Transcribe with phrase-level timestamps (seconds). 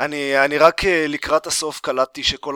[0.00, 2.54] אני, אני רק אה, לקראת הסוף קלטתי שכל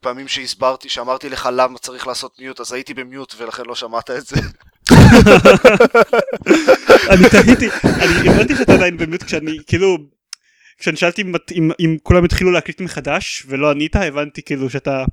[0.00, 4.26] הפעמים שהסברתי, שאמרתי לך למה צריך לעשות מיוט, אז הייתי במיוט ולכן לא שמעת את
[4.26, 4.36] זה.
[7.10, 9.96] אני תהיתי, אני הבנתי שאתה עדיין במיוט כשאני, כאילו,
[10.78, 15.04] כשאני שאלתי אם, אם, אם כולם התחילו להקליט מחדש ולא ענית, הבנתי כאילו שאתה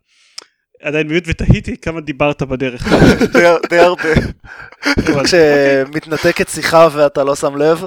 [0.81, 2.87] עדיין במיוט ותהיתי כמה דיברת בדרך.
[3.69, 4.09] די הרבה.
[5.23, 7.85] כשמתנתקת שיחה ואתה לא שם לב.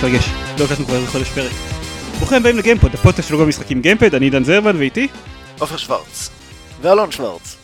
[0.00, 0.24] מתרגש,
[0.58, 1.52] לא הקלטנו כבר איזה חודש פרק.
[2.16, 5.08] ברוכים הבאים לגיימפוד, הפודקאסט של בלוג המשחקים גיימפאד, אני עידן זרמן ואיתי.
[5.58, 6.30] עופר שוורץ.
[6.80, 7.56] ואלון שוורץ.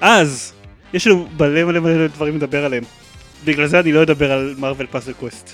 [0.00, 0.52] אז,
[0.92, 2.84] יש לנו מלא מלא מלא דברים לדבר עליהם.
[3.44, 5.50] בגלל זה אני לא אדבר על Marvel Puzzle Quest.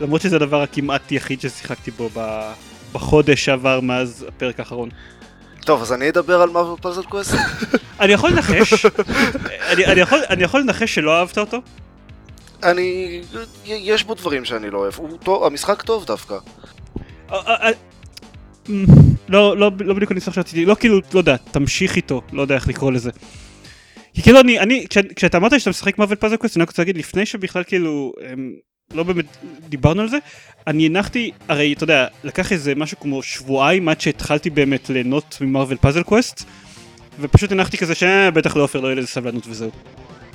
[0.00, 2.10] למרות שזה הדבר הכמעט יחיד ששיחקתי בו
[2.92, 4.88] בחודש שעבר מאז הפרק האחרון.
[5.60, 7.34] טוב, אז אני אדבר על Marvel Puzzle Quest?
[8.00, 8.86] אני יכול לנחש,
[10.30, 11.60] אני יכול לנחש שלא אהבת אותו?
[12.62, 13.20] אני...
[13.64, 14.94] יש בו דברים שאני לא אוהב.
[14.96, 16.34] הוא טוב, המשחק טוב דווקא.
[17.32, 17.70] אה, אה, אה,
[18.68, 18.84] אמ,
[19.28, 22.68] לא, לא, לא בדיוק הניסוח שרציתי, לא כאילו, לא יודע, תמשיך איתו, לא יודע איך
[22.68, 23.10] לקרוא לזה.
[24.14, 26.82] כי כאילו אני, אני, כש, כשאתה אמרת שאתה משחק Marvel Puzzle Quest, אני רק רוצה
[26.82, 28.52] להגיד, לפני שבכלל כאילו, הם,
[28.94, 29.24] לא באמת
[29.68, 30.18] דיברנו על זה,
[30.66, 35.45] אני הנחתי, הרי אתה יודע, לקח איזה משהו כמו שבועיים עד שהתחלתי באמת ליהנות מ
[35.45, 36.44] Marvel Puzzle Quest,
[37.20, 39.70] ופשוט הנחתי כזה שבטח לעופר לא יהיה לזה סבלנות וזהו.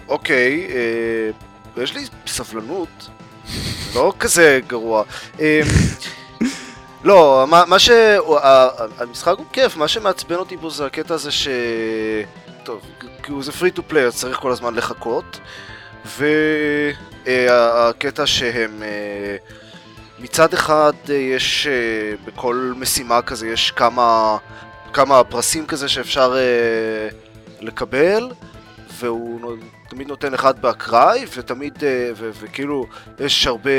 [0.08, 1.30] אוקיי, אה,
[1.78, 3.10] יש לי סבלנות.
[3.96, 5.04] לא כזה גרוע.
[5.40, 5.62] אה,
[7.04, 7.90] לא, מה, מה ש...
[8.98, 11.48] המשחק הוא כיף, מה שמעצבן אותי בו זה הקטע הזה ש...
[12.64, 12.82] טוב,
[13.24, 15.40] כי הוא זה free to play, צריך כל הזמן לחכות.
[17.26, 18.84] והקטע שהם...
[18.84, 19.38] אה,
[20.24, 24.38] מצד אחד אה, יש אה, בכל משימה כזה, יש כמה,
[24.94, 27.10] כמה פרסים כזה שאפשר אה,
[27.62, 28.32] לקבל,
[29.04, 29.58] והוא
[29.90, 32.86] תמיד נותן אחד באקראי, ותמיד, אה, ו- וכאילו,
[33.20, 33.72] יש הרבה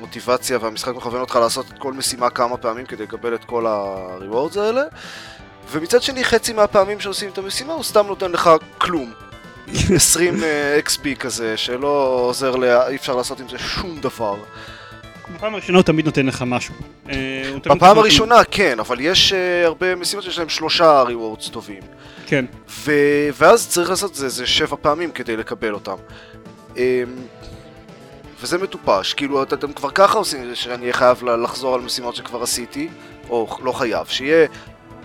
[0.00, 4.60] מוטיבציה והמשחק מכוון אותך לעשות את כל משימה כמה פעמים כדי לקבל את כל ה-rewards
[4.60, 4.82] האלה.
[5.70, 9.12] ומצד שני, חצי מהפעמים שעושים את המשימה הוא סתם נותן לך כלום.
[9.96, 12.88] 20 אה, XP כזה, שלא עוזר, לה...
[12.88, 14.36] אי אפשר לעשות עם זה שום דבר.
[15.34, 16.74] בפעם הראשונה הוא תמיד נותן לך משהו.
[17.10, 19.32] אה, בפעם הראשונה כן, אבל יש
[19.64, 21.82] הרבה משימות שיש להם שלושה rewards טובים.
[22.26, 22.44] כן.
[22.70, 22.92] ו...
[23.38, 25.94] ואז צריך לעשות את זה, זה שבע פעמים כדי לקבל אותם.
[26.74, 26.78] Um,
[28.40, 31.80] וזה מטופש, כאילו את- אתם כבר ככה עושים את זה שאני אהיה חייב לחזור על
[31.80, 32.88] משימות שכבר עשיתי,
[33.30, 34.46] או לא חייב, שיהיה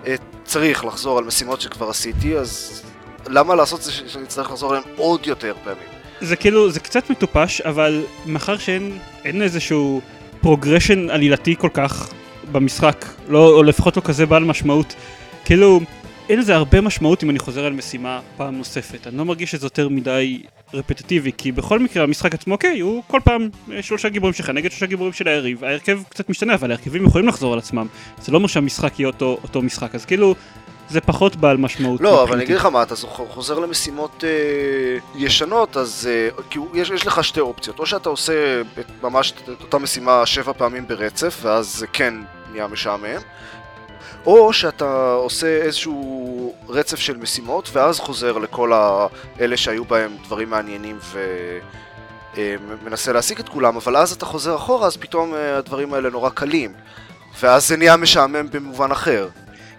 [0.03, 0.07] uh,
[0.43, 2.81] צריך לחזור על משימות שכבר עשיתי, אז
[3.27, 5.83] למה לעשות את זה שאני אצטרך לחזור עליהן עוד יותר פעמים?
[6.21, 10.01] זה כאילו, זה קצת מטופש, אבל מאחר שאין אין איזשהו
[10.41, 12.09] progression עלילתי כל כך
[12.51, 14.93] במשחק, לא, או לפחות לא כזה בעל משמעות,
[15.45, 15.79] כאילו,
[16.31, 19.07] אין לזה הרבה משמעות אם אני חוזר על משימה פעם נוספת.
[19.07, 20.41] אני לא מרגיש שזה יותר מדי
[20.73, 24.71] רפטטיבי, כי בכל מקרה המשחק עצמו, אוקיי, הוא כל פעם אה, שלושה גיבורים שלך נגד
[24.71, 25.63] שלושה גיבורים של היריב.
[25.63, 27.87] ההרכב קצת משתנה, אבל ההרכבים יכולים לחזור על עצמם.
[28.21, 30.35] זה לא אומר שהמשחק יהיה אותו, אותו משחק, אז כאילו,
[30.89, 32.01] זה פחות בעל משמעות.
[32.01, 32.43] לא, אבל אני.
[32.43, 32.95] אגיד לך מה, אתה
[33.29, 34.29] חוזר למשימות אה,
[35.15, 37.79] ישנות, אז אה, כאילו, יש, יש לך שתי אופציות.
[37.79, 42.13] או שאתה עושה את- ממש את אותה משימה שבע פעמים ברצף, ואז כן
[42.51, 43.21] נהיה משעמם,
[44.25, 49.07] או שאתה עושה איזשהו רצף של משימות, ואז חוזר לכל ה-
[49.39, 50.99] אלה שהיו בהם דברים מעניינים
[52.37, 56.29] ומנסה להשיג את כולם, אבל אז אתה חוזר אחורה, אז פתאום אה, הדברים האלה נורא
[56.29, 56.71] קלים.
[57.41, 59.27] ואז זה נהיה משעמם במובן אחר.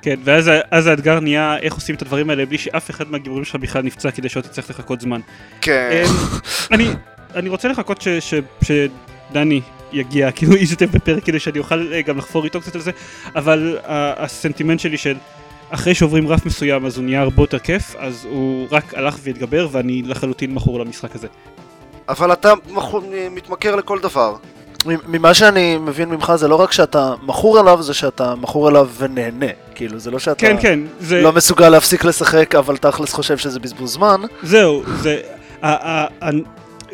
[0.03, 3.83] כן, ואז האתגר נהיה איך עושים את הדברים האלה בלי שאף אחד מהגיבורים שלך בכלל
[3.83, 5.21] נפצע כדי שלא תצטרך לחכות זמן.
[5.61, 5.91] כן.
[6.05, 6.11] אמ,
[6.73, 6.89] אני,
[7.35, 9.61] אני רוצה לחכות ש, ש, שדני
[9.93, 12.91] יגיע, כאילו ישתתף בפרק כדי שאני אוכל אה, גם לחפור איתו קצת על זה,
[13.37, 15.15] אבל ה- הסנטימנט שלי של
[15.71, 19.69] אחרי שעוברים רף מסוים אז הוא נהיה הרבה יותר כיף, אז הוא רק הלך והתגבר
[19.73, 21.27] ואני לחלוטין מכור למשחק הזה.
[22.09, 24.37] אבל אתה מכור- מתמכר לכל דבר.
[25.07, 29.47] ממה שאני מבין ממך זה לא רק שאתה מכור אליו, זה שאתה מכור אליו ונהנה.
[29.75, 31.21] כאילו, זה לא שאתה כן, כן, זה...
[31.23, 34.21] לא מסוגל להפסיק לשחק, אבל תכלס חושב שזה בזבוז זמן.
[34.43, 35.21] זהו, זה...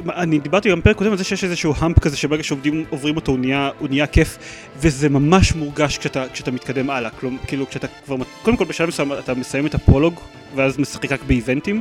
[0.07, 3.33] אני דיברתי גם בפרק קודם על זה שיש איזשהו האמפ כזה שברגע שעובדים עוברים אותו
[3.33, 4.39] הוא נהיה, הוא נהיה כיף
[4.77, 9.13] וזה ממש מורגש כשאתה, כשאתה מתקדם הלאה, כלומר, כאילו כשאתה כבר, קודם כל בשלב מסוים
[9.13, 10.21] אתה מסיים את הפרולוג
[10.55, 11.81] ואז משחק רק באיבנטים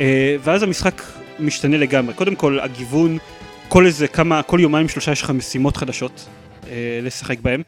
[0.00, 1.02] אה, ואז המשחק
[1.40, 3.18] משתנה לגמרי, קודם כל הגיוון,
[3.68, 6.26] כל איזה כמה, כל יומיים שלושה יש לך משימות חדשות
[6.70, 7.62] אה, לשחק בהם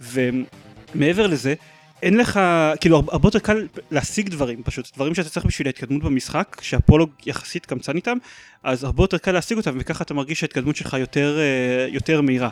[0.00, 1.54] ומעבר לזה
[2.02, 2.40] אין לך,
[2.80, 7.66] כאילו הרבה יותר קל להשיג דברים פשוט, דברים שאתה צריך בשביל ההתקדמות במשחק, שהפרולוג יחסית
[7.66, 8.16] קמצן איתם,
[8.62, 12.48] אז הרבה יותר קל להשיג אותם וככה אתה מרגיש שההתקדמות שלך יותר, אה, יותר מהירה.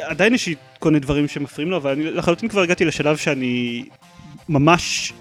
[0.00, 3.84] עדיין יש לי כל מיני דברים שמפריעים לי, אבל אני לחלוטין כבר הגעתי לשלב שאני
[4.48, 5.12] ממש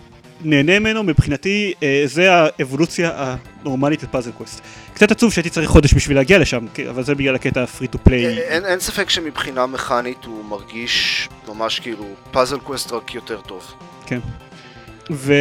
[0.43, 4.61] נהנה ממנו, מבחינתי אה, זה האבולוציה הנורמלית ל Puzzle Quest.
[4.93, 7.97] קצת עצוב שהייתי צריך חודש בשביל להגיע לשם, אבל זה בגלל הקטע ה free to
[8.03, 8.25] play.
[8.37, 13.73] אין, ספק שמבחינה מכנית הוא מרגיש ממש כאילו Puzzle Quest רק יותר טוב.
[15.11, 15.33] ו...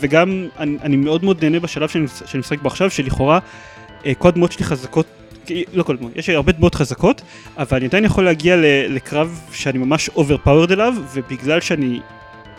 [0.00, 3.38] וגם אני, אני מאוד מאוד נהנה בשלב שאני, שאני משחק בו עכשיו, שלכאורה
[4.06, 5.06] אה, כל הדמויות שלי חזקות,
[5.72, 7.22] לא כל הדמויות, יש הרבה דמויות חזקות,
[7.58, 8.56] אבל אני עדיין יכול להגיע
[8.88, 12.00] לקרב שאני ממש overpowered אליו, ובגלל שאני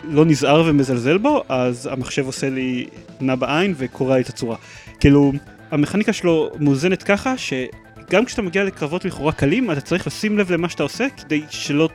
[0.04, 2.86] לא נזהר ומזלזל בו, אז המחשב עושה לי
[3.20, 4.56] נע בעין וקורע לי את הצורה.
[5.00, 5.32] כאילו,
[5.70, 10.68] המכניקה שלו מאוזנת ככה, שגם כשאתה מגיע לקרבות לכאורה קלים, אתה צריך לשים לב למה
[10.68, 11.88] שאתה עושה, כדי שלא,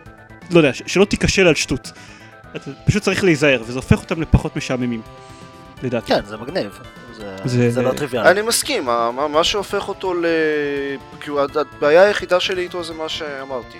[0.51, 1.91] לא יודע, שלא תיכשל על שטות.
[2.55, 5.01] אתה פשוט צריך להיזהר, וזה הופך אותם לפחות משעממים,
[5.83, 6.07] לדעתי.
[6.07, 6.79] כן, זה מגניב.
[7.17, 8.29] זה- זה- זה לא טריוויאלי.
[8.31, 10.25] אני מסכים, מה, מה- שהופך אותו ל...
[11.21, 13.77] כאילו הבעיה היחידה שלי איתו זה מה שאמרתי.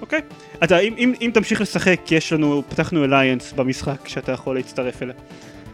[0.00, 0.20] אוקיי.
[0.64, 5.14] אתה, אם, אם, אם תמשיך לשחק, יש לנו, פתחנו אליינס במשחק שאתה יכול להצטרף אליה.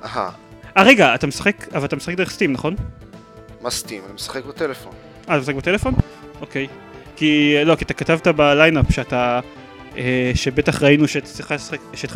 [0.04, 0.30] אהה,
[0.76, 2.74] אה, רגע, אתה משחק, אבל אתה משחק דרך סטים, נכון?
[3.60, 4.02] מה סטים?
[4.06, 4.92] אני משחק בטלפון.
[5.28, 5.94] אה, אתה משחק בטלפון?
[6.40, 6.66] אוקיי.
[7.16, 9.40] כי, לא, כי אתה כתבת ב lineup שאתה,
[9.96, 11.60] אה, שבטח ראינו שהתחלת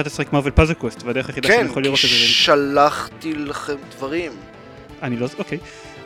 [0.06, 2.24] לשחק- Marvel Puzzle Quest, והדרך היחידה כן, שאני יכול לראות את זה, זה...
[2.24, 4.32] שלחתי לכם דברים.
[5.02, 5.58] אני לא, אוקיי.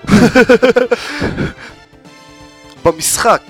[2.85, 3.43] במשחק.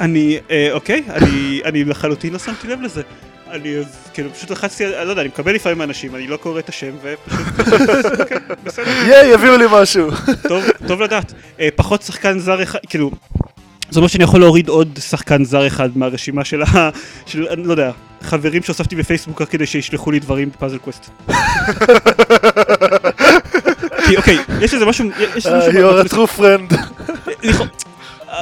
[0.00, 3.02] אני, אה, אוקיי, אני, אני לחלוטין לא שמתי לב לזה.
[3.50, 3.74] אני
[4.14, 6.90] כאילו פשוט לחצתי, אני לא יודע, אני מקבל לפעמים מאנשים, אני לא קורא את השם
[7.02, 7.80] ופשוט,
[8.20, 10.10] אוקיי, בסדר, ייי, יביאו לי משהו.
[10.48, 11.32] טוב, טוב לדעת.
[11.60, 13.10] אה, פחות שחקן זר אחד, כאילו,
[13.88, 16.90] זאת אומרת שאני יכול להוריד עוד שחקן זר אחד מהרשימה של ה...
[17.26, 17.90] של, אני לא יודע,
[18.22, 21.10] חברים שהוספתי בפייסבוק רק כדי שישלחו לי דברים ב Puzzle Quest.
[24.06, 26.74] כי אוקיי, יש איזה משהו, יש איזה משהו, Uh, You're a true friend.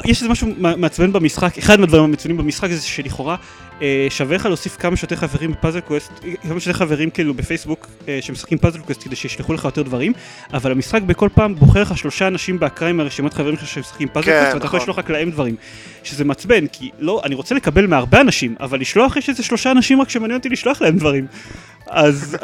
[0.05, 3.37] יש איזה משהו מע- מעצבן במשחק, אחד מהדברים המצוינים במשחק זה שלכאורה
[3.83, 6.13] אה, שווה לך להוסיף כמה שיותר חברים ב Puzzle Quest,
[6.49, 10.13] כמה שיותר חברים כאילו בפייסבוק אה, שמשחקים Puzzle Quest כדי שישלחו לך יותר דברים,
[10.53, 14.39] אבל המשחק בכל פעם בוחר לך שלושה אנשים באקראי מהרשימת חברים שלך שמשחקים פאזל כן,
[14.41, 14.81] קווסט ואתה יכול נכון.
[14.81, 15.57] לשלוח רק להם דברים,
[16.05, 20.01] שזה מעצבן, כי לא, אני רוצה לקבל מהרבה אנשים, אבל לשלוח יש איזה שלושה אנשים
[20.01, 21.27] רק שמעניין אותי לשלוח להם דברים,
[21.87, 22.37] אז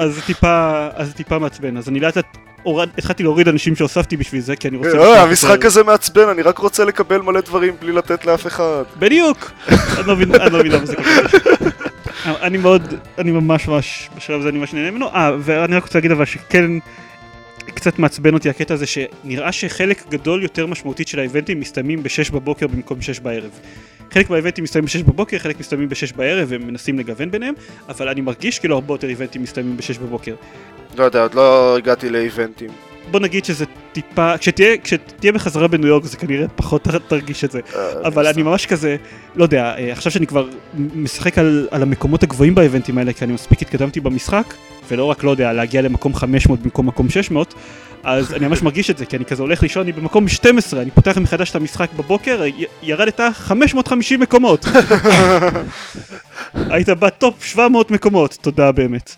[1.00, 4.68] זה טיפה מעצבן, אז אני לאט לאט הורד- התחלתי להוריד אנשים שהוספתי בשביל זה, כי
[4.68, 4.88] אני רוצה...
[4.90, 8.82] לשלוח המשחק הזה מעצבן, אני רק רוצה לקבל מלא דברים בלי לתת לאף אחד.
[8.98, 9.50] בדיוק!
[9.98, 11.38] אני לא מבין, אני לא מבין למה זה כל כך קשה.
[12.42, 12.82] אני מאוד,
[13.18, 15.06] אני ממש ממש, בשלב הזה אני ממש נהנה ממנו.
[15.08, 16.70] אה, ואני רק רוצה להגיד אבל שכן
[17.74, 22.66] קצת מעצבן אותי הקטע הזה שנראה שחלק גדול יותר משמעותית של האיבנטים מסתיימים ב-6 בבוקר
[22.66, 23.50] במקום 6 בערב.
[24.10, 27.54] חלק מהאיבנטים מסתיימים ב-6 בבוקר, חלק מסתיימים ב-6 בערב, והם מנסים לגוון ביניהם,
[27.88, 30.34] אבל אני מרגיש כאילו הרבה יותר איבנטים מסתיימים ב-6 בבוקר.
[30.96, 32.70] לא יודע, עוד לא הגעתי לאיבנטים.
[33.10, 37.60] בוא נגיד שזה טיפה, כשתהיה, כשתהיה בחזרה בניו יורק זה כנראה פחות תרגיש את זה.
[37.74, 38.96] אה, אבל אני ממש כזה,
[39.36, 43.32] לא יודע, אה, עכשיו שאני כבר משחק על, על המקומות הגבוהים באיבנטים האלה, כי אני
[43.32, 44.54] מספיק התקדמתי במשחק,
[44.90, 47.54] ולא רק, לא יודע, להגיע למקום 500 במקום מקום 600,
[48.04, 50.90] אז אני ממש מרגיש את זה, כי אני כזה הולך לישון, אני במקום 12, אני
[50.90, 54.64] פותח מחדש את המשחק בבוקר, י- ירדת 550 מקומות.
[56.54, 59.16] היית בטופ 700 מקומות, תודה באמת.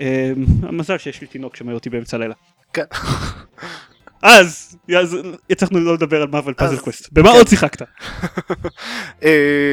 [0.00, 0.32] אה,
[0.62, 2.34] המזל שיש לי תינוק שמעיר אותי באמצע הלילה.
[2.72, 2.82] כן.
[4.22, 5.16] אז, אז
[5.50, 7.08] הצלחנו לא לדבר על Marvel Puzzle Quest.
[7.12, 7.36] במה כן.
[7.36, 7.82] עוד שיחקת?
[9.24, 9.30] אה,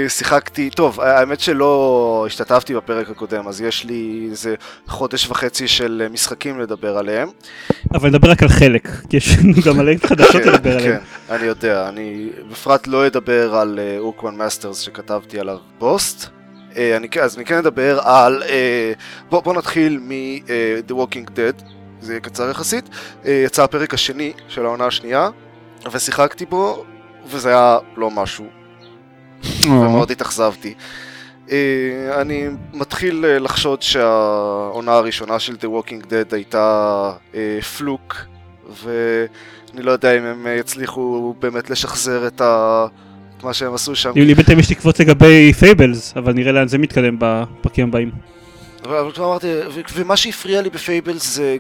[0.08, 4.56] שיחקתי, טוב, האמת שלא השתתפתי בפרק הקודם, אז יש לי איזה
[4.88, 7.30] חודש וחצי של אה, משחקים לדבר עליהם.
[7.94, 11.00] אבל נדבר רק על חלק, כי יש לנו גם עליהם חדשות כן, לדבר עליהם.
[11.28, 16.28] כן, אני יודע, אני בפרט לא אדבר על Ur-Quan Masters שכתבתי עליו פוסט.
[16.78, 18.94] אה, אני, אז אני כן אדבר על, אה,
[19.30, 21.64] בוא, בוא נתחיל מ-The Walking Dead,
[22.02, 22.90] זה יהיה קצר יחסית.
[23.26, 25.30] אה, יצא הפרק השני של העונה השנייה,
[25.92, 26.86] ושיחקתי בו,
[27.26, 28.46] וזה היה לא משהו
[29.64, 30.74] ומאוד התאכזבתי.
[31.52, 38.16] אה, אני מתחיל אה, לחשוד שהעונה הראשונה של The Walking Dead הייתה אה, fluke,
[38.84, 42.86] ואני לא יודע אם הם אה, יצליחו באמת לשחזר את, ה...
[43.38, 44.12] את מה שהם עשו שם.
[44.16, 48.12] לי בינתיים יש תקוות לגבי Fables, אבל נראה לאן זה מתקדם בפרקים הבאים.
[48.84, 49.48] אבל כבר אמרתי,
[49.96, 51.58] ומה שהפריע לי ב Fables זה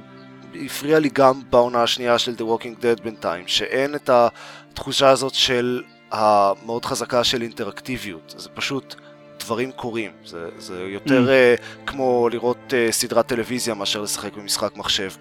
[0.65, 5.81] הפריע לי גם בעונה השנייה של The Walking Dead בינתיים, שאין את התחושה הזאת של
[6.11, 8.95] המאוד חזקה של אינטראקטיביות, זה פשוט
[9.39, 11.59] דברים קורים, זה, זה יותר אממ.
[11.59, 15.11] אה, כמו לראות אה, סדרת טלוויזיה מאשר לשחק במשחק מחשב,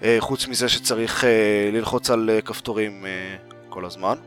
[0.00, 1.26] אה, חוץ מזה שצריך אה,
[1.72, 4.18] ללחוץ על אה, כפתורים אה, כל הזמן.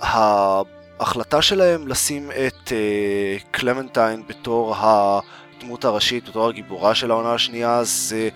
[0.00, 5.20] ההחלטה שלהם לשים את אה, קלמנטיין בתור ה...
[5.64, 8.28] הדמות הראשית, בתור הגיבורה של העונה השנייה, זה...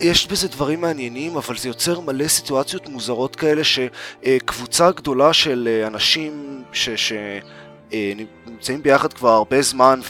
[0.00, 5.86] יש בזה דברים מעניינים, אבל זה יוצר מלא סיטואציות מוזרות כאלה שקבוצה גדולה של אה,
[5.86, 10.00] אנשים שנמצאים ביחד כבר הרבה זמן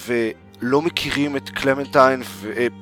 [0.60, 2.22] לא מכירים את קלמנטיין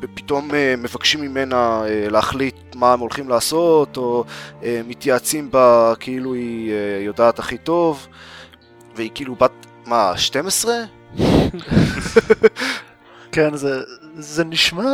[0.00, 4.25] ופתאום אה, מבקשים ממנה אה, להחליט מה הם הולכים לעשות, או
[4.62, 8.06] אה, מתייעצים בה כאילו היא יודעת הכי טוב,
[8.96, 9.52] והיא כאילו בת,
[9.86, 10.75] מה, 12?
[13.32, 13.80] כן, זה,
[14.18, 14.90] זה נשמע...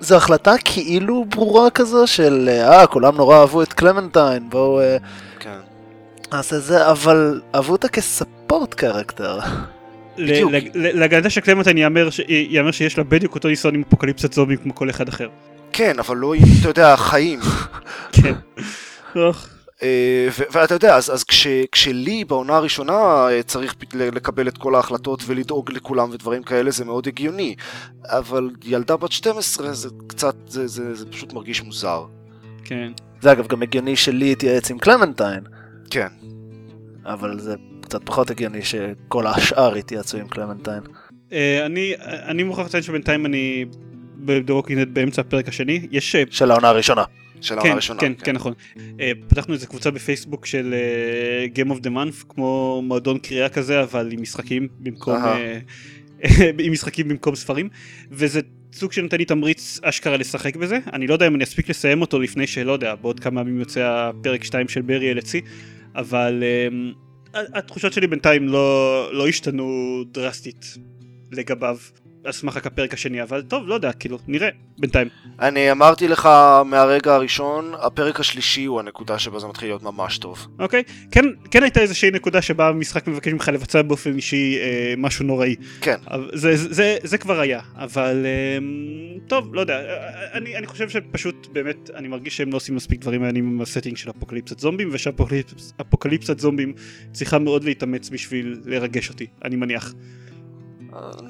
[0.00, 4.80] זו החלטה כאילו ברורה כזו של אה, כולם נורא אהבו את קלמנטיין, בואו...
[5.38, 5.58] כן.
[6.32, 9.38] נעשה זה, אבל אהבו אותה כספורט קרקטר.
[10.74, 11.78] להגנתה של קלמנטיין
[12.28, 15.28] ייאמר שיש לה בדיוק אותו ניסיון עם אפוקליפסת זומבים כמו כל אחד אחר.
[15.72, 17.40] כן, אבל לא עם, אתה יודע, חיים.
[18.12, 18.32] כן.
[19.82, 25.22] אה, ואתה יודע, אז, אז כש, כשלי בעונה הראשונה אה, צריך לקבל את כל ההחלטות
[25.26, 27.54] ולדאוג לכולם ודברים כאלה, זה מאוד הגיוני.
[28.04, 32.04] אבל ילדה בת 12 זה קצת, זה, זה, זה פשוט מרגיש מוזר.
[32.64, 32.92] כן.
[33.20, 35.40] זה אגב גם הגיוני שלי יתייעץ עם קלמנטיין.
[35.90, 36.08] כן.
[37.04, 40.82] אבל זה קצת פחות הגיוני שכל השאר יתייעצו עם קלמנטיין.
[41.32, 43.64] אה, אני, אני מוכרח לציין שבינתיים אני
[44.16, 45.86] בדורקינט באמצע הפרק השני.
[45.90, 46.16] יש...
[46.30, 47.04] של העונה הראשונה.
[47.40, 48.00] של העונה כן, הראשונה.
[48.00, 48.52] כן, כן, כן, נכון.
[48.76, 50.74] Uh, פתחנו איזה קבוצה בפייסבוק של
[51.54, 55.16] uh, Game of the Month, כמו מועדון קריאה כזה, אבל עם משחקים במקום...
[55.16, 56.22] uh,
[56.64, 57.68] עם משחקים במקום ספרים,
[58.10, 58.40] וזה
[58.72, 60.78] סוג שנותן לי תמריץ אשכרה לשחק בזה.
[60.92, 64.10] אני לא יודע אם אני אספיק לסיים אותו לפני שלא יודע, בעוד כמה ימים יוצא
[64.10, 65.40] הפרק 2 של ברי אלצי,
[65.94, 70.76] אבל uh, התחושות שלי בינתיים לא, לא השתנו דרסטית
[71.32, 71.78] לגביו.
[72.24, 74.48] על סמך הפרק השני, אבל טוב, לא יודע, כאילו, נראה,
[74.78, 75.08] בינתיים.
[75.40, 76.28] אני אמרתי לך
[76.66, 80.46] מהרגע הראשון, הפרק השלישי הוא הנקודה שבה זה מתחיל להיות ממש טוב.
[80.58, 85.24] אוקיי, כן, כן הייתה איזושהי נקודה שבה המשחק מבקש ממך לבצע באופן אישי אה, משהו
[85.24, 85.56] נוראי.
[85.80, 85.96] כן.
[86.32, 88.58] זה, זה, זה, זה כבר היה, אבל אה,
[89.26, 89.80] טוב, לא יודע,
[90.32, 93.96] אני, אני חושב שפשוט באמת, אני מרגיש שהם לא עושים מספיק דברים מעניינים עם הסטינג
[93.96, 96.72] של אפוקליפסת זומבים, ושאפוקליפסת זומבים
[97.12, 99.94] צריכה מאוד להתאמץ בשביל לרגש אותי, אני מניח.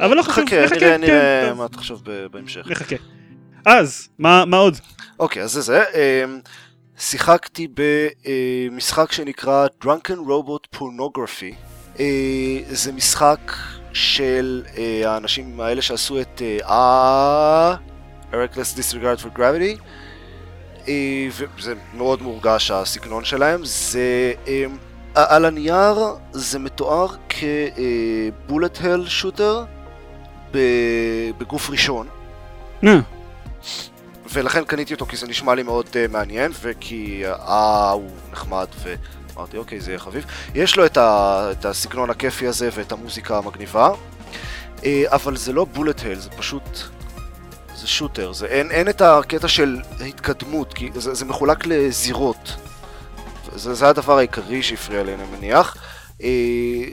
[0.00, 2.67] אבל לא חשוב, נחכה, נראה, נראה כן, מה תחשוב בהמשך.
[2.67, 2.97] נחכה.
[3.64, 4.76] אז, מה, מה עוד?
[5.19, 5.83] אוקיי, אז זה זה.
[5.95, 6.40] אמ,
[6.99, 11.55] שיחקתי במשחק שנקרא Drunken Robot Pornography.
[12.00, 13.52] אה, זה משחק
[13.93, 17.75] של אה, האנשים האלה שעשו את אה...
[18.33, 19.83] Reckless Disregard for Gravity.
[20.88, 23.61] אה, וזה מאוד מורגש הסגנון שלהם.
[23.64, 24.33] זה...
[25.14, 25.95] על הנייר
[26.33, 29.64] זה מתואר כבולט הל שוטר
[31.38, 32.09] בגוף ראשון.
[32.85, 32.87] Yeah.
[34.33, 39.57] ולכן קניתי אותו כי זה נשמע לי מאוד uh, מעניין וכי אה הוא נחמד ואמרתי
[39.57, 40.25] אוקיי זה יהיה חביב.
[40.55, 41.49] יש לו את, ה...
[41.50, 43.93] את הסגנון הכיפי הזה ואת המוזיקה המגניבה
[44.76, 46.79] uh, אבל זה לא בולט הל זה פשוט
[47.75, 52.57] זה שוטר זה אין, אין את הקטע של התקדמות כי זה, זה מחולק לזירות
[53.57, 55.76] זה, זה הדבר העיקרי שהפריע לי, אני מניח.
[56.23, 56.28] אה,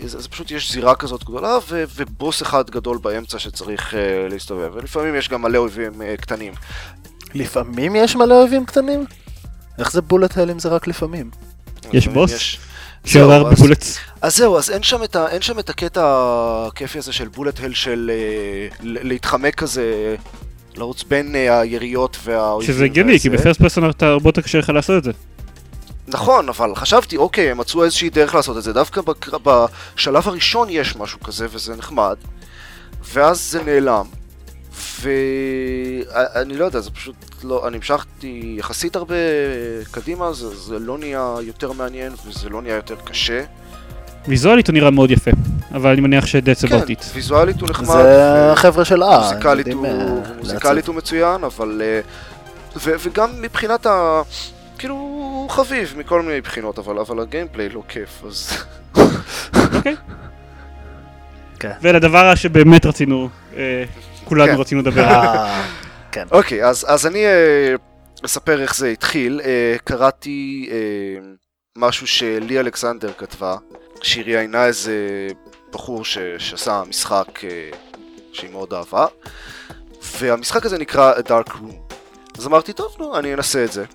[0.05, 3.95] זה, זה פשוט יש זירה כזאת גדולה ו, ובוס אחד גדול באמצע שצריך uh,
[4.31, 6.53] להסתובב, ולפעמים יש גם מלא אויבים uh, קטנים.
[7.33, 9.05] לפעמים יש מלא אויבים קטנים?
[9.79, 11.29] איך זה בולט הל אם זה רק לפעמים?
[11.93, 12.31] יש בוס?
[12.31, 12.59] יש...
[14.21, 16.01] אז זהו, אז אין שם, את ה, אין שם את הקטע
[16.67, 18.11] הכיפי הזה של בולט הל של
[18.81, 20.15] להתחמק כזה,
[20.75, 22.75] לרוץ בין היריות והאויבים.
[22.75, 25.11] שזה הגיוני, כי בפרסט פרסונל אתה הרבה יותר קשה לך לעשות את זה.
[26.07, 28.73] נכון, אבל חשבתי, אוקיי, הם מצאו איזושהי דרך לעשות את זה.
[28.73, 29.37] דווקא בקר...
[29.43, 32.15] בשלב הראשון יש משהו כזה, וזה נחמד,
[33.13, 34.05] ואז זה נעלם.
[35.01, 37.67] ואני לא יודע, זה פשוט לא...
[37.67, 39.15] אני המשכתי יחסית הרבה
[39.91, 43.43] קדימה, זה, זה לא נהיה יותר מעניין, וזה לא נהיה יותר קשה.
[44.27, 45.31] ויזואלית הוא נראה מאוד יפה,
[45.71, 46.79] אבל אני מניח שדצה כן,
[47.13, 47.87] ויזואלית הוא נחמד.
[47.87, 49.31] זה החבר'ה של אה.
[50.37, 51.81] מוזיקלית הוא מצוין, אבל...
[51.83, 51.99] אה,
[53.03, 54.21] וגם מבחינת ה...
[54.77, 54.95] כאילו,
[55.47, 58.63] הוא חביב מכל מיני בחינות, אבל, אבל הגיימפליי לא כיף, אז...
[59.75, 59.95] אוקיי.
[61.59, 61.71] כן.
[61.81, 63.83] ולדבר שבאמת רצינו, אה,
[64.23, 64.59] כולנו כן.
[64.59, 65.23] רצינו לדבר עליו.
[65.23, 65.65] אה,
[66.11, 66.27] כן.
[66.31, 67.75] אוקיי, אז, אז אני אה,
[68.25, 69.41] אספר איך זה התחיל.
[69.83, 70.69] קראתי
[71.77, 73.55] משהו שלי אלכסנדר כתבה,
[74.01, 75.27] שהיא ראיינה איזה
[75.71, 77.39] בחור ש, שעשה משחק
[78.33, 79.05] שהיא מאוד אהבה,
[80.17, 81.93] והמשחק הזה נקרא A Dark Room.
[82.37, 83.85] אז אמרתי, טוב, נו, אני אנסה את זה.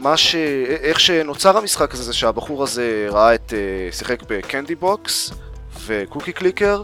[0.00, 0.34] מה ש...
[0.80, 3.52] איך שנוצר המשחק הזה זה שהבחור הזה ראה את...
[3.52, 5.30] אה, שיחק ב Candy Box
[5.86, 6.82] ו Cookie Clicker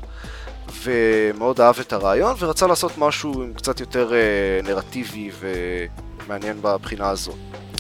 [0.83, 7.33] ומאוד אהב את הרעיון ורצה לעשות משהו עם קצת יותר אה, נרטיבי ומעניין בבחינה הזו.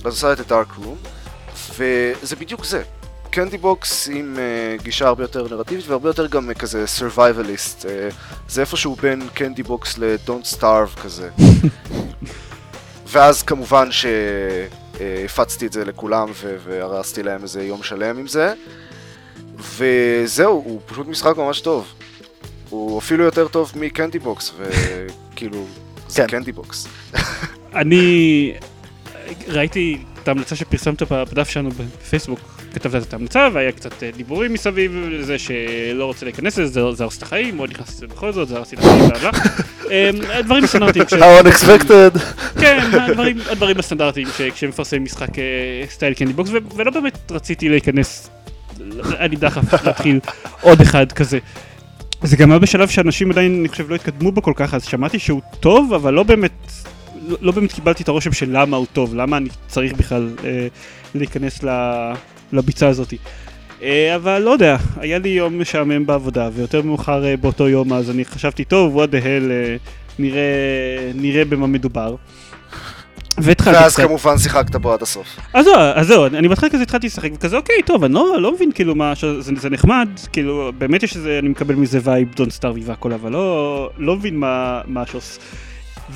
[0.04, 0.96] אז עשה את ה Dark Room
[1.76, 2.82] וזה בדיוק זה.
[3.30, 7.82] Candy Box עם אה, גישה הרבה יותר נרטיבית והרבה יותר גם אה, כזה survivalist.
[7.82, 8.14] אה,
[8.48, 11.30] זה איפשהו בין Candy Box ל-Don't Starve כזה.
[13.12, 14.06] ואז כמובן ש...
[15.24, 16.28] הפצתי את זה לכולם
[16.64, 18.54] והרסתי להם איזה יום שלם עם זה.
[19.76, 21.86] וזהו, הוא פשוט משחק ממש טוב.
[22.70, 25.66] הוא אפילו יותר טוב מ Candy Box, וכאילו,
[26.08, 26.28] זה כן.
[26.28, 26.88] קנדי בוקס.
[27.74, 28.52] אני
[29.48, 32.40] ראיתי את ההמלצה שפרסמת בדף שלנו בפייסבוק,
[32.74, 37.04] כתבת את ההמלצה והיה קצת אה, דיבורים מסביב לזה שלא רוצה להיכנס לזה, זה- זה
[37.04, 39.30] הרס את החיים, מאוד נכנס לזה בכל זאת, זה הרס את החיים, בלה בלה.
[39.90, 40.10] אה,
[40.42, 42.18] דברים סטנדרטיים, כש- ה-unexpected.
[42.60, 45.44] כן, הדברים, הדברים הסטנדרטיים כשמפרסם משחק אה,
[45.90, 48.30] סטייל Candy Box, ולא באמת רציתי להיכנס,
[49.18, 50.20] היה לי דחף להתחיל
[50.60, 51.38] עוד אחד כזה.
[52.22, 55.18] זה גם היה בשלב שאנשים עדיין, אני חושב, לא התקדמו בו כל כך, אז שמעתי
[55.18, 56.72] שהוא טוב, אבל לא באמת,
[57.28, 60.66] לא, לא באמת קיבלתי את הרושם של למה הוא טוב, למה אני צריך בכלל אה,
[61.14, 61.68] להיכנס ל,
[62.52, 63.16] לביצה הזאתי.
[63.82, 68.10] אה, אבל לא יודע, היה לי יום משעמם בעבודה, ויותר מאוחר אה, באותו יום, אז
[68.10, 69.76] אני חשבתי, טוב, what the hell, אה,
[70.18, 70.40] נראה,
[71.14, 72.14] נראה במה מדובר.
[73.38, 74.02] והתחלתי ואז קצת.
[74.02, 75.26] כמובן שיחקת בו עד הסוף.
[75.54, 78.52] אז זהו, אז זהו, אני בהתחלה כזה התחלתי לשחק וכזה אוקיי טוב אני לא, לא
[78.54, 82.50] מבין כאילו מה, ש- זה, נחמד, כאילו באמת יש איזה, אני מקבל מזה vibe Don't
[82.50, 85.38] Starve י והכל אבל לא, לא מבין מה, מה השוס.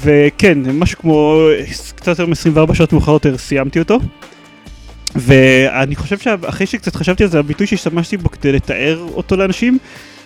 [0.01, 1.39] וכן, משהו כמו
[1.97, 3.99] קצת יותר מ-24 שעות מאוחר יותר סיימתי אותו.
[5.17, 9.79] ואני חושב שאחרי שקצת חשבתי על זה, הביטוי שהשתמשתי בו כדי לתאר אותו לאנשים,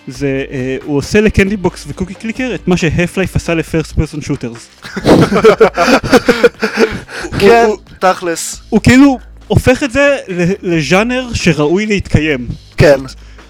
[0.07, 3.53] זה אה, הוא עושה ל Candy Box ו Cookie Clicker את מה ש Half-Life עשה
[3.53, 4.69] ל first person shooters.
[7.39, 7.69] כן,
[7.99, 8.61] תכלס.
[8.69, 10.17] הוא כאילו הופך את זה
[10.61, 12.47] לז'אנר שראוי להתקיים.
[12.77, 12.99] כן.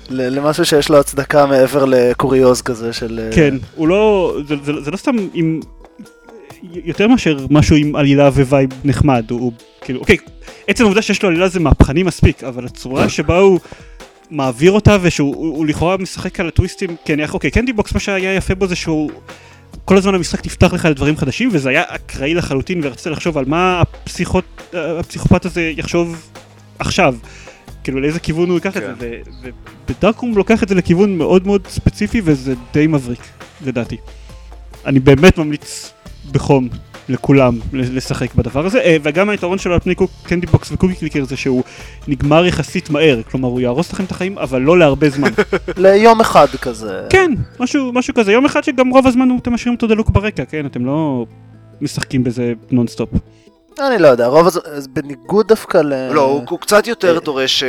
[0.10, 3.19] למשהו שיש לו הצדקה מעבר לקוריוז כזה של...
[3.24, 5.60] אה, כן, הוא לא, זה, זה, זה לא סתם עם,
[6.86, 9.51] יותר מאשר משהו עם עלילה ו vibe נחמד, הוא, הוא
[9.89, 10.17] כאילו, אוקיי,
[10.67, 13.60] עצם העובדה שיש לו עלילה זה מהפכני מספיק, אבל הצורה שבה הוא
[14.31, 18.36] מעביר אותה ושהוא הוא, הוא לכאורה משחק על הטוויסטים, כן, אוקיי, Candy Box, מה שהיה
[18.36, 19.12] יפה בו זה שהוא...
[19.86, 23.81] כל הזמן המשחק התפתח לך לדברים חדשים וזה היה אקראי לחלוטין ורצית לחשוב על מה
[23.81, 26.29] הפסיכות, הפסיכופת הזה יחשוב
[26.79, 27.15] עכשיו.
[27.84, 28.93] כאילו לאיזה כיוון הוא ייקח את כן.
[29.00, 29.50] זה ו-
[29.89, 33.22] וב Dark Room לוקח את זה לכיוון מאוד מאוד ספציפי וזה די מבריק
[33.65, 33.98] לדעתי.
[34.86, 35.93] אני באמת ממליץ
[36.31, 36.69] בחום
[37.09, 38.79] לכולם ל- לשחק בדבר הזה.
[38.79, 41.63] אה, וגם היתרון שלו על פני Candy Box ו Cookie Clicker זה שהוא
[42.07, 43.21] נגמר יחסית מהר.
[43.31, 45.29] כלומר הוא יהרוס לכם את החיים אבל לא להרבה זמן.
[45.77, 47.01] ליום אחד כזה.
[47.10, 48.31] כן משהו משהו כזה.
[48.31, 50.65] יום אחד שגם רוב הזמן אתם משאירים אותו דלוק ברקע כן?
[50.65, 51.25] אתם לא
[51.81, 53.10] משחקים בזה נונסטופ.
[53.79, 56.12] אני לא יודע, רוב הזמן, אז בניגוד דווקא ל...
[56.13, 57.67] לא, הוא- הוא קצת יותר אה, דורש אה,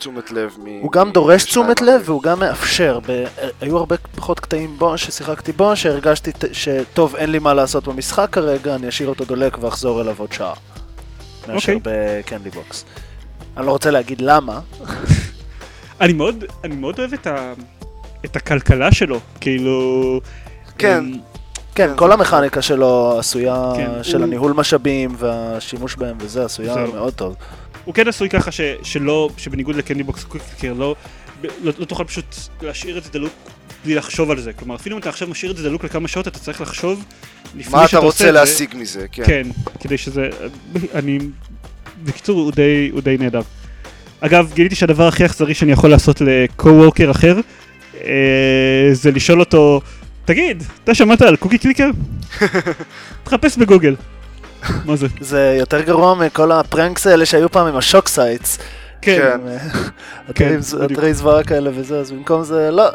[0.00, 0.66] תשומת לב מ...
[0.82, 2.02] הוא גם דורש תשומת לב.
[2.04, 2.98] והוא גם מאפשר.
[3.06, 3.24] ב...
[3.60, 8.28] היו הרבה פחות קטעים בו ששיחקתי בו, שהרגשתי ט- שטוב, אין לי מה לעשות במשחק
[8.32, 10.52] כרגע, אני אשאיר אותו דולק ואחזור אליו עוד שעה.
[11.48, 11.80] מאשר אוקיי.
[11.82, 12.84] ב Candy Box.
[13.56, 14.60] אני לא רוצה להגיד למה.
[16.00, 17.52] אני מאוד אני מאוד אוהב את, ה,
[18.24, 20.20] את הכלכלה שלו כאילו
[20.78, 20.98] כן.
[21.04, 21.18] אמ,
[21.74, 26.92] כן, כל המכניקה שלו עשויה, כן, של הוא- הניהול משאבים והשימוש בהם וזה, עשויה זהו.
[26.92, 27.34] מאוד טוב.
[27.84, 30.94] הוא כן עשוי ככה ש, שלא שבניגוד ל Candy Box Clicker לא,
[31.62, 32.24] לא לא תוכל פשוט
[32.62, 33.32] להשאיר את זה דלוק
[33.84, 36.28] בלי לחשוב על זה כלומר אפילו אם אתה עכשיו משאיר את זה דלוק לכמה שעות
[36.28, 37.04] אתה צריך לחשוב
[37.56, 38.32] לפני מה אתה שאתה עושה רוצה את זה.
[38.40, 39.22] להשיג מזה, כן.
[39.26, 39.42] כן,
[39.80, 40.28] כדי שזה...
[40.94, 41.18] אני...
[42.04, 43.40] בקיצור, הוא די, הוא די נהדר.
[44.20, 47.36] אגב, גיליתי שהדבר הכי אכזרי שאני יכול לעשות ל co-worker אחר,
[48.04, 48.10] אה,
[48.92, 49.80] זה לשאול אותו,
[50.30, 51.90] תגיד, אתה שמעת על Cookie Clicker?
[53.24, 53.96] תחפש בגוגל.
[54.84, 55.06] מה זה?
[55.20, 58.58] זה יותר גרוע מכל ה pranks האלה שהיו פעם עם ה shock sites.
[59.02, 59.56] כן, כן.
[60.30, 60.92] אתרים- בדיוק.
[60.92, 62.88] אתרי זוועה כאלה וזה, אז במקום זה, לא.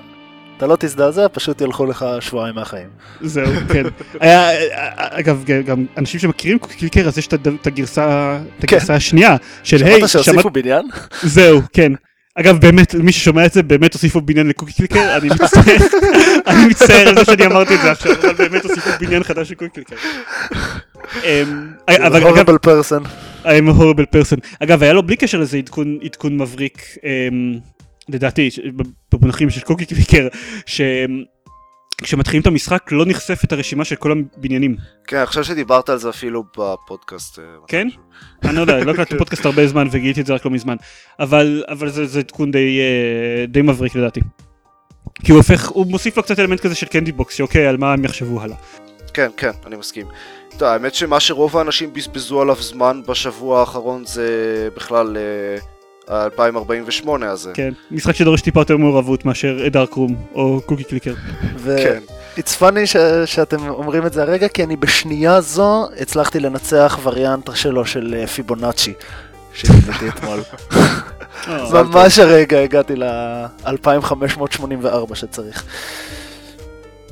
[0.58, 2.88] אתה לא תזדעזע, פשוט ילכו לך שבועיים מהחיים.
[3.22, 3.84] זהו, כן.
[4.20, 4.50] היה,
[5.00, 9.36] אגב, גם אנשים שמכירים Cookie Clicker, אז יש את הד- את הגרסה את הגרסה השנייה,
[9.64, 10.86] של היי, שמעת שהוסיפו בניין?
[11.24, 11.92] זהו, כן.
[12.36, 15.78] אגב, באמת, מי ששומע את זה, באמת הוסיפו בניין ל Cookie Clicker, אני מצטער,
[16.48, 19.54] אני מצטער על זה שאני אמרתי את זה עכשיו, אבל באמת הוסיפו בניין חדש ל
[19.54, 19.96] Cookie Clicker.
[22.24, 23.04] Horrible person.
[23.44, 24.40] I'm a horrible person.
[24.60, 27.60] אגב, היה לו בלי קשר לזה עדכון, עדכון מבריק, אמ,
[28.10, 28.50] לדעתי,
[29.14, 30.28] במונחים של Cookie Clicker,
[32.02, 34.76] שכשמתחילים את המשחק לא נחשפת הרשימה של כל הבניינים.
[35.08, 37.40] כן, אני חושב שדיברת על זה אפילו בפודקאסט.
[37.40, 37.88] אה, כן?
[38.44, 40.76] אני לא יודע, לא הקלטתי פודקאסט הרבה זמן וגיליתי את זה רק לא מזמן.
[41.20, 44.22] אבל, אבל זה, זה עדכון די, אה, די מבריק לדעתי.
[45.24, 47.94] כי הוא הופך, הוא מוסיף לו קצת אלמנט כזה של Candy Box, שאוקיי, על מה
[47.94, 48.58] הם יחשבו הלאה.
[49.14, 50.08] כן, כן, אני מסכים.
[50.58, 54.30] טוב, האמת שמה שרוב האנשים בזבזו עליו זמן בשבוע האחרון זה
[54.76, 55.75] בכלל אה,
[56.08, 57.52] ה-2048 הזה.
[57.54, 61.14] כן, משחק שדורש טיפה יותר מעורבות מאשר דארק רום או קוקי קליקר.
[61.58, 62.00] ו- כן.
[62.38, 67.50] It's funny ש- שאתם אומרים את זה הרגע, כי אני בשנייה זו הצלחתי לנצח וריאנט
[67.56, 68.94] שלו של אה, פיבונאצ'י.
[69.54, 70.40] שגיליתי אתמול.
[71.74, 75.64] ממש הרגע הגעתי ל-2584 שצריך.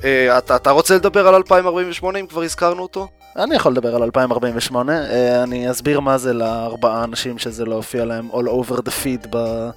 [0.03, 3.07] אה, אתה, אתה רוצה לדבר על 2048 אם כבר הזכרנו אותו?
[3.37, 8.05] אני יכול לדבר על 2048, אה, אני אסביר מה זה לארבעה אנשים שזה לא הופיע
[8.05, 9.69] להם all over the feed ב-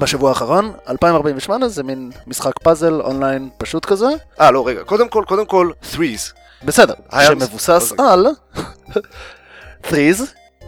[0.00, 4.06] בשבוע האחרון, 2048 זה מין משחק פאזל אונליין פשוט כזה.
[4.40, 6.32] אה, לא, רגע, קודם כל, קודם כל, threes.
[6.64, 8.06] בסדר, היה- שמבוסס אוקיי.
[8.12, 8.26] על
[9.88, 10.22] threes,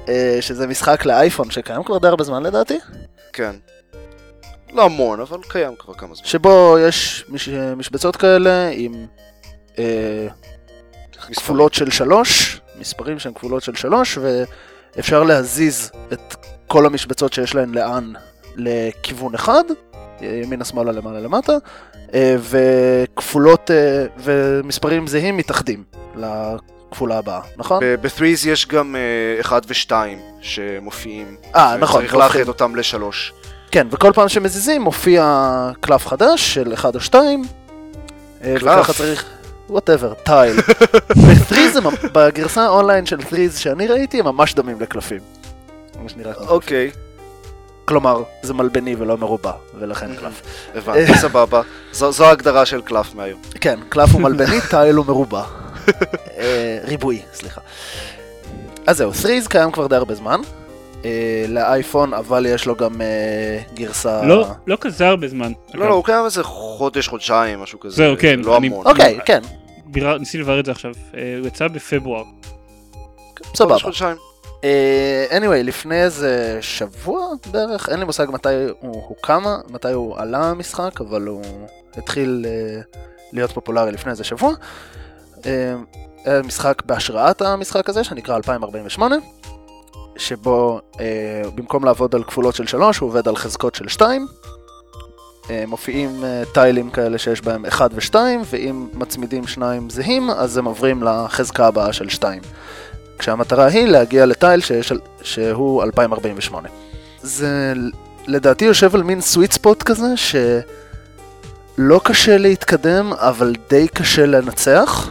[0.09, 2.79] אה, שזה משחק לאייפון שקיים כבר די הרבה זמן לדעתי,
[3.33, 3.55] כן.
[4.73, 6.27] לא המון, אבל קיים כבר כמה זמן.
[6.27, 9.07] שבו יש מש- משבצות כאלה עם
[9.79, 10.27] אה,
[11.35, 14.19] כפולות של שלוש, מספרים שהם כפולות של שלוש,
[14.97, 18.13] ואפשר להזיז את כל המשבצות שיש להן לאן
[18.57, 19.65] לכיוון אחד,
[20.21, 21.53] ימינה שמאלה למעלה למטה,
[22.15, 25.85] אה, וכפולות, אה, ומספרים זהים מתאחדים
[26.17, 27.83] לכפולה הבאה, נכון?
[28.01, 28.97] ב-threes יש גם
[29.41, 29.93] 1 ו-2
[30.41, 31.37] שמופיעים.
[31.55, 32.01] אה, נכון.
[32.01, 33.33] צריך לאחד אותם לשלוש.
[33.71, 35.47] כן, וכל פעם שמזיזים מופיע
[35.81, 37.45] קלף חדש של 1 או 2.
[38.43, 38.63] קלף?
[38.81, 39.25] וככה צריך,
[39.69, 40.57] Whatever, tile.
[41.73, 45.19] זה ממ- בגרסה האונליין של Threes שאני ראיתי הם ממש דומים לקלפים.
[46.49, 46.91] אוקיי,
[47.85, 50.43] כלומר, זה מלבני ולא מרובע, ולכן קלף.
[50.75, 51.61] הבנתי, סבבה.
[51.93, 53.41] זו ההגדרה של קלף מהיום.
[53.61, 55.43] כן, קלף הוא מלבני, tile הוא מרובע.
[56.39, 57.61] אה, ריבועי, סליחה.
[58.87, 60.41] אז זהו, threes קיים כבר די הרבה זמן.
[61.05, 61.11] אה,
[61.49, 64.23] לאייפון, אבל יש לו גם אה, גרסה...
[64.25, 65.53] לא, לא כזה הרבה זמן.
[65.75, 67.97] לא, לא, הוא קיים איזה חודש, חודשיים, משהו כזה.
[67.97, 68.87] זהו, כן, לא אני- המון.
[68.87, 69.41] אוקיי, כן,
[69.87, 70.93] בירר- ניסיתי לברר את זה עכשיו.
[71.15, 72.25] אה, הוא יצא בפברואר.
[73.55, 73.71] סבבה.
[73.73, 74.17] חודש, חודשיים.
[74.65, 78.49] אה, anyway, לפני איזה שבוע בערך, אין לי מושג מתי
[78.81, 81.43] הוא הוקם, מתי הוא עלה המשחק, אבל הוא
[81.97, 82.81] התחיל אה,
[83.33, 84.53] להיות פופולרי לפני איזה שבוע.
[86.25, 89.17] היה משחק בהשראת המשחק הזה, שנקרא 2048,
[90.17, 94.27] שבו אה, במקום לעבוד על כפולות של 3, הוא עובד על חזקות של 2.
[95.51, 98.15] אה, מופיעים אה, טיילים כאלה שיש בהם 1 ו-2,
[98.51, 102.43] ואם מצמידים שניים זהים, אז הם עוברים לחזקה הבאה של 2.
[103.19, 104.93] כשהמטרה היא להגיע לטייל שיש,
[105.23, 106.69] שהוא 2048.
[107.23, 107.73] זה
[108.27, 115.11] לדעתי יושב על מין sweet spot כזה שלא קשה להתקדם, אבל די קשה לנצח.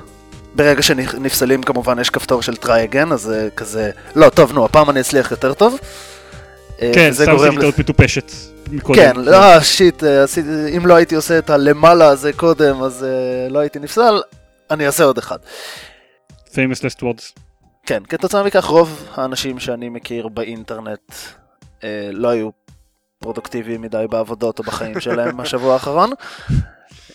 [0.60, 4.90] ברגע שנפסלים כמובן יש כפתור של try again, אז זה כזה, לא, טוב, נו, הפעם
[4.90, 5.80] אני אצליח יותר טוב.
[6.82, 8.32] אה, כן, סתם גורם עשיתי טעות מטופשת.
[8.72, 9.00] מקודם.
[9.00, 10.26] כן, לא, שיט, אה,
[10.78, 14.22] אם לא הייתי עושה את הלמעלה הזה קודם, אז אה, לא הייתי נפסל,
[14.72, 15.38] אני אעשה עוד אחד.
[16.52, 17.40] famous last words.
[17.86, 21.14] כן, כתוצאה מכך רוב האנשים שאני מכיר באינטרנט
[21.84, 22.50] אה, לא היו
[23.20, 26.56] פרודוקטיביים מדי בעבודות או בחיים שלהם השבוע האחרון, אה,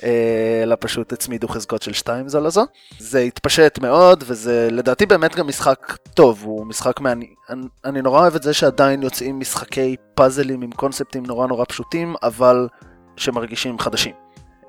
[0.03, 2.67] אלא פשוט הצמידו חזקות של שתיים זו לזו.
[2.99, 7.31] זה התפשט מאוד, וזה לדעתי באמת גם משחק טוב, הוא משחק מעניין.
[7.51, 12.15] אני, אני נורא אוהב את זה שעדיין יוצאים משחקי פאזלים עם קונספטים נורא נורא פשוטים,
[12.23, 12.69] אבל
[13.17, 14.13] שמרגישים חדשים.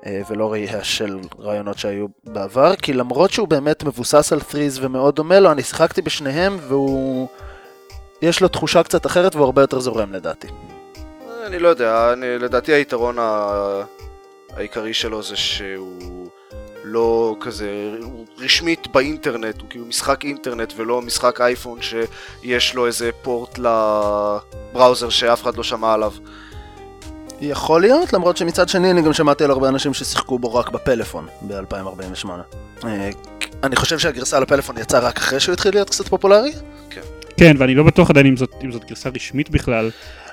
[0.06, 5.16] אה, ולא ראייה של רעיונות שהיו בעבר, כי למרות שהוא באמת מבוסס על threes ומאוד
[5.16, 7.28] דומה לו, אני שיחקתי בשניהם והוא...
[8.22, 10.48] יש לו תחושה קצת אחרת והוא הרבה יותר זורם לדעתי.
[11.46, 13.82] אני לא יודע, אני, לדעתי היתרון ה...
[14.56, 16.28] העיקרי שלו זה שהוא
[16.84, 23.10] לא כזה, הוא רשמית באינטרנט, הוא כאילו משחק אינטרנט ולא משחק אייפון שיש לו איזה
[23.22, 26.12] פורט לבראוזר שאף אחד לא שמע עליו.
[27.40, 31.26] יכול להיות, למרות שמצד שני אני גם שמעתי על הרבה אנשים ששיחקו בו רק בפלאפון
[31.42, 32.28] ב-2048.
[32.84, 33.10] אה,
[33.62, 36.52] אני חושב שהגרסה לפלאפון יצאה רק אחרי שהוא התחיל להיות קצת פופולרי.
[37.36, 39.90] כן, ואני לא בטוח עדיין אם זאת, אם זאת גרסה רשמית בכלל.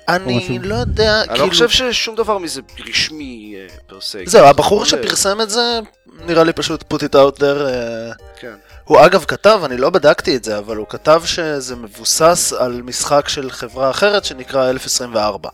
[0.09, 0.59] אני.
[0.59, 1.45] לא יודע, אני כאילו...
[1.45, 4.19] לא חושב ששום דבר מזה רשמי אה, פר סה.
[4.25, 5.79] זהו, הבחור זה- שפרסם את זה,
[6.25, 7.43] נראה לי פשוט put it out there.
[7.67, 8.53] אה, כן.
[8.83, 13.29] הוא אגב כתב, אני לא בדקתי את זה, אבל הוא כתב שזה מבוסס על משחק
[13.29, 15.49] של חברה אחרת שנקרא 1024.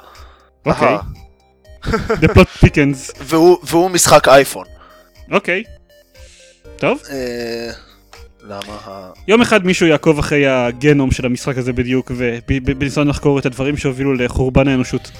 [0.66, 0.98] אוקיי.
[1.86, 3.14] The plot thickens.
[3.22, 4.66] והוא, והוא משחק אייפון.
[5.32, 5.64] אוקיי.
[6.78, 7.02] טוב.
[8.44, 9.12] למה ה...
[9.28, 14.14] יום אחד מישהו יעקוב אחרי הגנום של המשחק הזה בדיוק, ובניסיון לחקור את הדברים שהובילו
[14.14, 15.12] לחורבן האנושות.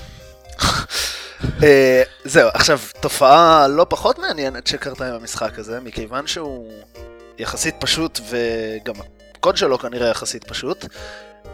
[1.64, 6.72] אה, זהו, עכשיו, תופעה לא פחות מעניינת שקרתה עם המשחק הזה, מכיוון שהוא
[7.40, 8.96] יחסית פשוט וגם
[9.36, 10.86] הקוד שלו כנראה יחסית פשוט,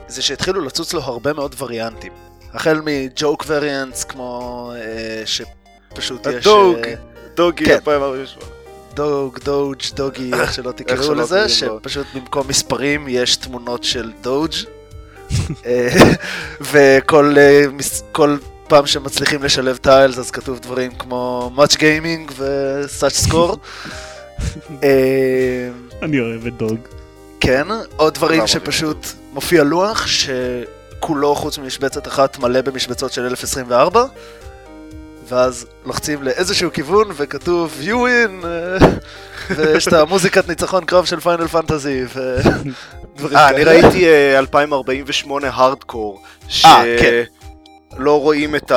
[0.07, 2.11] זה שהתחילו לצוץ לו הרבה מאוד וריאנטים.
[2.53, 6.47] החל מג'וק וריאנטס כמו אה, שפשוט יש...
[6.47, 6.77] הדוג.
[7.35, 7.73] דוגי כן.
[7.73, 8.54] 2048.
[8.95, 11.49] דוג, דוג', דוגי, איך שלא תקראו לזה.
[11.49, 14.53] שפשוט במקום מספרים יש תמונות של דוג'.
[15.65, 15.89] אה,
[16.71, 17.65] וכל אה,
[18.11, 23.57] כל פעם שמצליחים לשלב טיילס אז כתוב דברים כמו much gaming ו-such score.
[24.83, 25.69] אה,
[26.01, 26.79] אני אוהב את דוג.
[27.39, 28.47] כן, עוד דברים?
[28.47, 34.05] שפשוט מופיע לוח שכולו חוץ ממשבצת אחת מלא במשבצות של 1024
[35.27, 38.45] ואז לוחצים לאיזשהו כיוון וכתוב you win
[39.55, 46.23] ויש את המוזיקת ניצחון קרב של פיינל פנטזי ודברים אה, אני ראיתי אה, 2048 הארדקור.
[46.47, 48.71] שלא רואים את.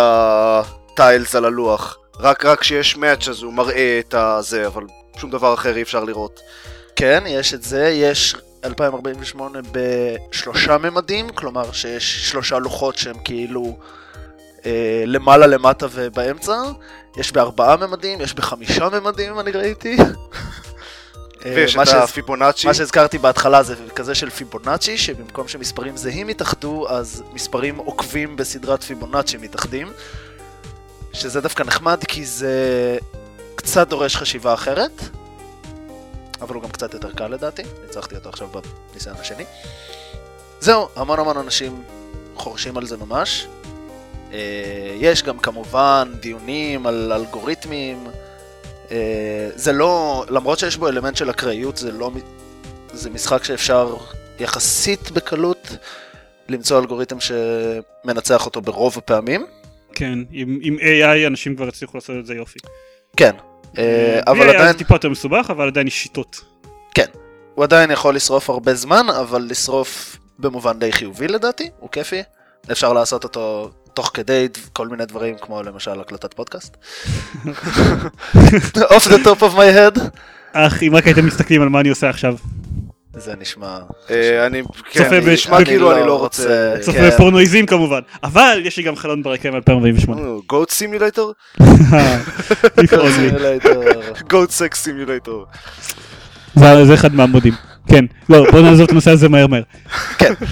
[0.99, 1.99] הטיילס על הלוח.
[2.21, 4.83] רק רק כשיש מאץ' אז הוא מראה את הזה, אבל
[5.17, 6.41] שום דבר אחר אי אפשר לראות.
[6.97, 13.79] כן, יש את זה, יש 2048 בשלושה ממדים, כלומר שיש שלושה לוחות שהם כאילו
[14.67, 16.63] אה, למעלה, למטה ובאמצע.
[17.17, 19.97] יש בארבעה ממדים, יש בחמישה ממדים, אני ראיתי.
[21.47, 22.67] אה, ויש את הפיבונאצ'י.
[22.67, 28.83] מה שהזכרתי בהתחלה זה כזה של פיבונאצ'י, שבמקום שמספרים זהים יתאחדו, אז מספרים עוקבים בסדרת
[28.83, 29.93] פיבונאצ'י מתאחדים.
[31.13, 32.99] שזה דווקא נחמד, כי זה
[33.55, 35.03] קצת דורש חשיבה אחרת,
[36.41, 38.49] אבל הוא גם קצת יותר קל לדעתי, ניצחתי אותו עכשיו
[38.93, 39.45] בניסיון השני.
[40.61, 41.83] זהו, המון המון אנשים
[42.37, 43.47] חורשים על זה ממש.
[44.33, 44.39] אה,
[45.01, 48.07] יש גם כמובן דיונים על אלגוריתמים.
[48.91, 52.11] אה, זה לא, למרות שיש בו אלמנט של אקראיות, זה לא,
[52.93, 53.97] זה משחק שאפשר
[54.41, 55.69] יחסית בקלות
[56.49, 59.47] למצוא אלגוריתם שמנצח אותו ברוב הפעמים.
[59.95, 62.59] כן, עם, עם AI אנשים כבר הצליחו לעשות את זה יופי.
[63.17, 63.33] כן,
[63.79, 66.41] אה, אבל עדיין, זה טיפה יותר מסובך, אבל עדיין יש שיטות.
[67.59, 72.23] הוא עדיין יכול לשרוף הרבה זמן, אבל לשרוף במובן די חיובי לדעתי, הוא כיפי.
[72.73, 76.77] אפשר לעשות אותו תוך כדי כל מיני דברים, כמו למשל הקלטת פודקאסט.
[78.77, 80.01] off the top of my head.
[80.53, 82.35] אך אם רק הייתם מסתכלים על מה אני עושה עכשיו.
[83.17, 83.79] זה נשמע...
[84.11, 86.85] אה, אני, כן, צופה ב- נשמע אני כאילו לא אני לא רוצה- רוצה...
[86.85, 87.09] צופה כן.
[87.11, 88.01] בפורנואיזים כמובן.
[88.25, 90.11] אבל יש לי גם חלון ברקע מ-2048.
[90.47, 91.33] גוט סימולטור?
[94.31, 95.47] גוט סקס סימולטור.
[96.55, 97.53] זה זה אחד מהמודים.
[97.89, 99.63] כן, לא, בוא נעזוב את הנושא הזה מהר מהר.
[100.19, 100.35] כן.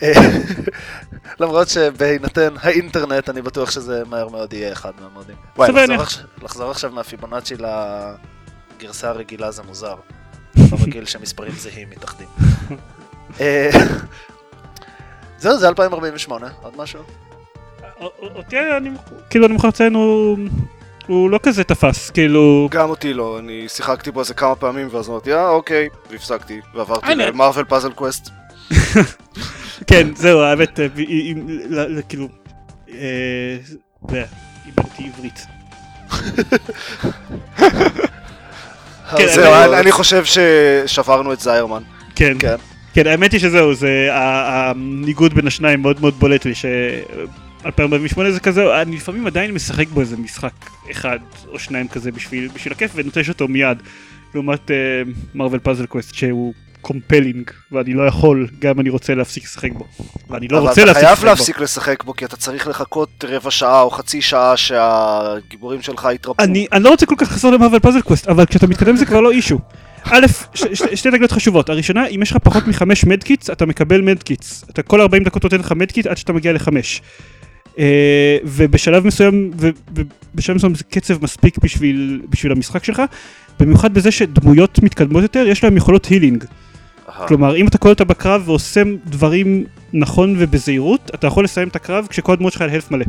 [1.40, 5.36] למרות שבהינתן האינטרנט, אני בטוח שזה מהר מאוד יהיה אחד מהמודים.
[5.56, 5.96] וואי, לחזור.
[6.02, 7.54] עכשיו- לחזור עכשיו מהפיבונאצ'י
[8.80, 9.94] לגרסה הרגילה זה מוזר.
[10.56, 12.28] לא רגיל שמספרים זהים מתאחדים.
[13.40, 13.70] אה,
[15.38, 17.00] זהו, זה 2048, עוד משהו?
[18.20, 18.90] אותי אני,
[19.30, 20.38] כאילו אני מוכרח לציין, הוא-
[21.06, 22.68] הוא לא כזה תפס, כאילו...
[22.70, 27.06] גם אותי לא, אני שיחקתי בו איזה כמה פעמים ואז אמרתי אה אוקיי, והפסקתי, ועברתי
[27.06, 28.30] אני- ל Marvel Puzzle Quest.
[29.86, 30.86] כן, זהו, האמת, אה,
[32.08, 32.28] כאילו...
[32.92, 33.56] אה,
[34.10, 34.24] זה,
[34.66, 35.46] איבדתי עברית.
[39.16, 41.82] כן, זהו, אני- חושב ששברנו את איירמן.
[42.14, 42.54] כן, כן.
[42.94, 46.64] כן, האמת היא שזהו, זה הניגוד בין השניים מאוד מאוד בולט לי, ש...
[47.66, 50.52] 2048 זה כזה, אני לפעמים עדיין משחק בו איזה משחק
[50.90, 53.82] אחד או שניים כזה בשביל, בשביל הכיף ונוטש אותו מיד,
[54.34, 54.70] לעומת
[55.34, 59.86] Marvel Puzzle Quest שהוא compelling ואני לא יכול, גם אני רוצה להפסיק לשחק בו.
[60.30, 61.26] ואני לא רוצה אבל להפסיק אתה חייב לשחק בו.
[61.26, 66.44] להפסיק לשחק בו כי אתה צריך לחכות רבע שעה או חצי שעה שהגיבורים שלך יתרפאו.
[66.44, 69.06] אני, אני לא רוצה כל כך לחזור ל Marvel Puzzle Quest, אבל כשאתה מתקדם זה
[69.06, 69.58] כבר לא issue.
[70.04, 71.68] א', ש, ש, שתי נקודות חשובות.
[71.68, 74.64] הראשונה, אם יש לך פחות מחמש medkits, אתה מקבל medkits.
[74.70, 77.02] אתה כל 40 דקות נותן לך medkit עד שאתה מגיע לחמש.
[77.78, 83.02] אה, ובשלב מסוים, ובשלב מסוים זה קצב מספיק בשביל, בשביל המשחק שלך,
[83.60, 86.44] במיוחד בזה שדמויות מתקדמות יותר, יש להם יכולות הילינג.
[87.20, 87.28] אהה.
[87.28, 92.06] כלומר, אם אתה קורא אותה בקרב ועושה דברים נכון ובזהירות, אתה יכול לסיים את הקרב
[92.06, 93.04] כשכל הדמות שלך על הלף מלא.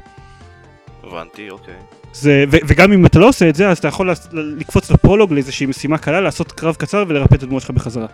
[1.04, 1.74] הבנתי, אוקיי.
[2.14, 5.66] זה, ו, וגם אם אתה לא עושה את זה, אז אתה יכול לקפוץ לפרולוג לאיזושהי
[5.66, 8.06] משימה קלה, לעשות קרב קצר ולרפא את הדמות שלך בחזרה.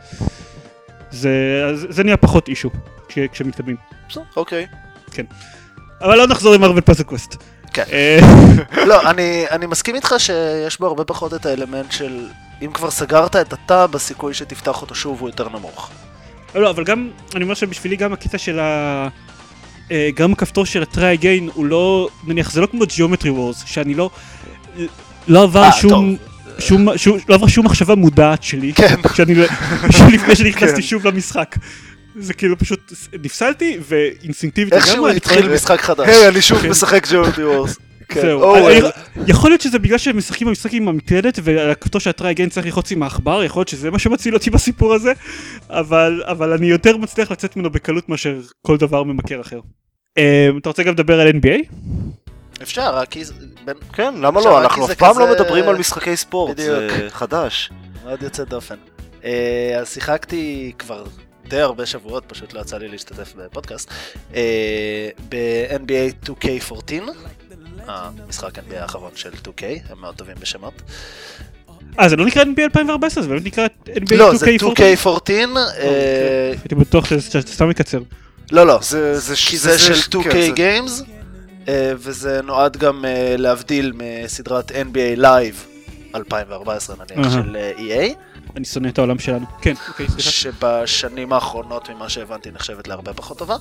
[1.11, 2.69] זה, אז זה נהיה פחות אישו
[3.07, 3.75] כש, כשמתקדמים.
[4.09, 4.65] בסדר, אוקיי.
[6.01, 7.43] אבל לא נחזור עם ארוול פאזל קווסט.
[7.77, 7.83] כן.
[7.93, 8.19] אה,
[8.85, 12.27] לא, אני, אני מסכים איתך שיש בו הרבה פחות את האלמנט של
[12.61, 15.89] אם כבר סגרת את הטאב, הסיכוי שתפתח אותו שוב הוא יותר נמוך.
[16.55, 19.07] לא, אבל גם, אני אומר שבשבילי גם הקטע של ה...
[19.91, 23.93] אה, גם הכפתור של ה-try again הוא לא, נניח זה לא כמו Geometry Wars, שאני
[23.93, 24.09] לא,
[25.27, 26.15] לא עבר אה, שום,
[26.59, 28.95] שום, שום, לא עברה שום מחשבה מודעת שלי, כן.
[29.15, 29.35] שאני,
[30.13, 31.55] לפני שנכנסתי שוב למשחק.
[32.19, 36.07] זה כאילו פשוט נפסלתי ואינסטינקטיבית לגמרי, אני התחיל משחק חדש.
[36.09, 36.69] היי, אני שוב כן.
[36.69, 37.77] משחק ג'ורדי וורס.
[38.21, 38.89] זהו, אני- אה,
[39.27, 42.91] יכול להיות שזה בגלל שהם משחקים במשחק עם המקלדת והכפתור של הטרי אגן צריך ללחוץ
[42.91, 45.11] עם העכבר, יכול להיות שזה מה שמציל אותי בסיפור הזה,
[45.69, 48.35] אבל אבל אני יותר מצליח לצאת ממנו בקלות מאשר
[48.67, 49.59] כל דבר ממכר אחר.
[50.17, 51.73] אה, אתה רוצה גם לדבר על NBA?
[52.61, 53.33] אפשר, רק כי זה...
[53.93, 54.61] כן, למה לא?
[54.61, 56.87] אנחנו אף פעם לא מדברים על משחקי ספורט, זה.
[57.09, 57.69] חדש.
[58.03, 58.75] מאוד יוצא דופן.
[59.25, 61.03] אה, אז שיחקתי כבר
[61.47, 63.89] די הרבה שבועות, פשוט לא יצא לי להשתתף בפודקאסט,
[64.35, 66.93] אה, ב-NBA 2K14,
[67.87, 70.73] המשחק NBA האחרון של 2K, הם מאוד טובים בשמות.
[71.99, 74.15] אה, זה לא נקרא NBA 2014, זה באמת נקרא NBA 2K14?
[74.17, 75.29] לא, זה 2K14,
[75.77, 77.99] אה, הייתי בטוח שזה- שאתה סתם מקצר.
[78.51, 81.03] לא, לא, זה זה כי זה של 2K כן, Games,
[81.67, 85.55] אה, וזה נועד גם אה, להבדיל מסדרת NBA Live
[86.15, 87.33] 2014 נניח.
[87.33, 88.13] של אה, EA,
[88.57, 89.45] אני שונא את העולם שלנו.
[89.61, 90.31] כן, אוקיי, סליחה.
[90.31, 93.55] שבשנים האחרונות ממה שהבנתי נחשבת להרבה פחות טובה.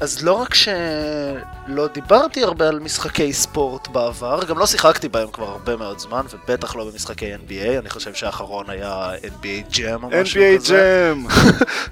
[0.00, 5.48] אז לא רק שלא דיברתי הרבה על משחקי ספורט בעבר, גם לא שיחקתי בהם כבר
[5.48, 10.42] הרבה מאוד זמן, ובטח לא במשחקי NBA, אני חושב שהאחרון היה NBA Jam או משהו
[10.42, 11.12] NBA כזה.
[11.12, 11.32] Jam!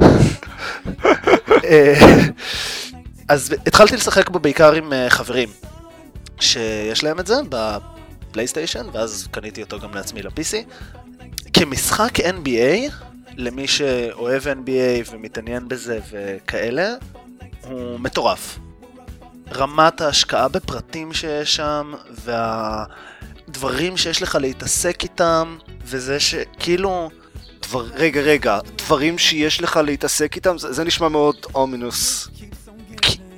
[1.64, 1.94] אה,
[3.28, 5.48] אז התחלתי לשחק בו בעיקר עם אה, חברים
[6.40, 10.64] שיש להם את זה בפלייסטיישן, ואז קניתי אותו גם לעצמי ל-PC.
[11.58, 12.92] כמשחק NBA,
[13.36, 16.94] למי שאוהב NBA ומתעניין בזה וכאלה,
[17.64, 18.58] הוא מטורף.
[19.54, 21.92] רמת ההשקעה בפרטים שיש שם,
[22.24, 27.10] והדברים שיש לך להתעסק איתם, וזה שכאילו...
[27.62, 32.28] דבר, רגע, רגע, דברים שיש לך להתעסק איתם, זה, זה נשמע מאוד אומינוס.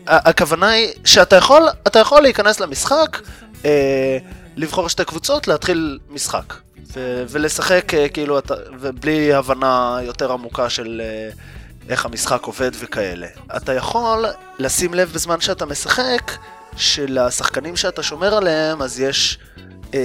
[0.06, 1.62] הכוונה היא שאתה יכול,
[2.00, 3.18] יכול להיכנס למשחק,
[3.64, 4.18] אה,
[4.56, 6.54] לבחור שתי קבוצות, להתחיל משחק.
[6.92, 11.30] ו- ולשחק אה, כאילו, אתה, ובלי הבנה יותר עמוקה של אה,
[11.88, 13.26] איך המשחק עובד וכאלה.
[13.56, 14.24] אתה יכול
[14.58, 16.32] לשים לב בזמן שאתה משחק,
[16.76, 19.38] שלשחקנים שאתה שומר עליהם, אז יש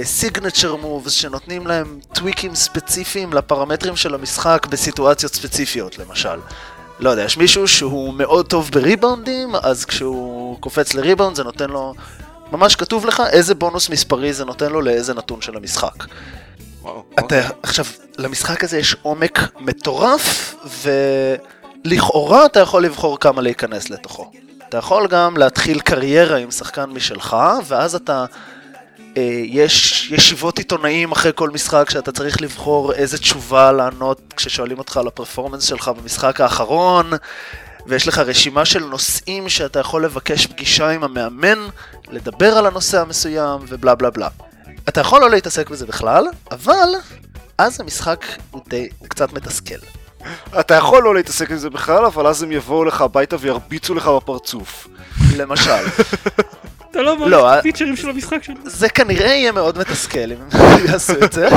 [0.02, 6.38] סיגנצ'ר מובס שנותנים להם טוויקים ספציפיים לפרמטרים של המשחק בסיטואציות ספציפיות, למשל.
[7.00, 11.94] לא יודע, יש מישהו שהוא מאוד טוב בריבאונדים, אז כשהוא קופץ לריבאונד זה נותן לו...
[12.52, 16.04] ממש כתוב לך איזה בונוס מספרי זה נותן לו לאיזה נתון של המשחק.
[17.18, 17.84] אתה, עכשיו,
[18.18, 20.54] למשחק הזה יש עומק מטורף,
[21.84, 24.30] ולכאורה אתה יכול לבחור כמה להיכנס לתוכו.
[24.68, 28.24] אתה יכול גם להתחיל קריירה עם שחקן משלך, ואז אתה...
[29.16, 34.96] אה, יש ישיבות עיתונאים אחרי כל משחק שאתה צריך לבחור איזה תשובה לענות כששואלים אותך
[34.96, 37.10] על הפרפורמנס שלך במשחק האחרון,
[37.86, 41.58] ויש לך רשימה של נושאים שאתה יכול לבקש פגישה עם המאמן,
[42.08, 44.28] לדבר על הנושא המסוים ובלה בלה בלה.
[44.88, 46.88] אתה יכול לא להתעסק בזה בכלל, אבל
[47.58, 49.74] אז המשחק הוא די, הוא קצת מתסכל.
[50.60, 54.08] אתה יכול לא להתעסק עם זה בכלל, אבל אז הם יבואו לך הביתה וירביצו לך
[54.08, 54.88] בפרצוף.
[55.36, 55.70] למשל,
[56.90, 58.54] אתה לא לא, מעריך אה- פיצ'רים של המשחק שלו.
[58.64, 61.48] זה כנראה יהיה מאוד מתסכל אם הם יעשו את זה.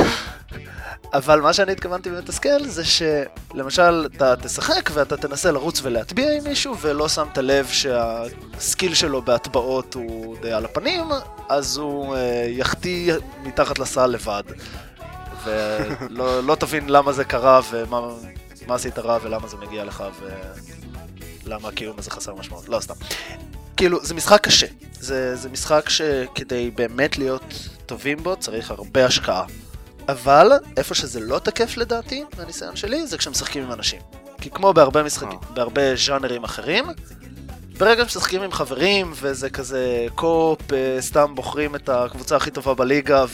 [1.14, 6.78] אבל מה שאני התכוונתי במתסכל זה שלמשל אתה תשחק ואתה תנסה לרוץ ולהטביע עם מישהו
[6.78, 11.06] ולא שמת לב שהסקיל שלו בהטבעות הוא די על הפנים,
[11.50, 14.44] אז הוא אה, יחטיא מתחת לסל לבד.
[15.44, 18.02] ולא לא תבין למה זה קרה ומה
[18.68, 20.04] מה עשית רע ולמה זה מגיע לך
[21.46, 22.70] ולמה הקיום הזה חסר משמעות.
[22.70, 22.94] לא, סתם.
[23.78, 24.68] כאילו, זה משחק קשה.
[25.00, 29.44] זה, זה משחק שכדי באמת להיות טובים בו צריך הרבה השקעה.
[30.12, 34.02] אבל איפה שזה לא תקף לדעתי, מהניסיון שלי, זה כשמשחקים עם אנשים.
[34.42, 35.54] כי כמו בהרבה משחקים, אה.
[35.54, 36.86] בהרבה ז'אנרים אחרים,
[37.78, 43.26] ברגע שמשחקים עם חברים וזה כזה קופ, אה, סתם בוחרים את הקבוצה הכי טובה בליגה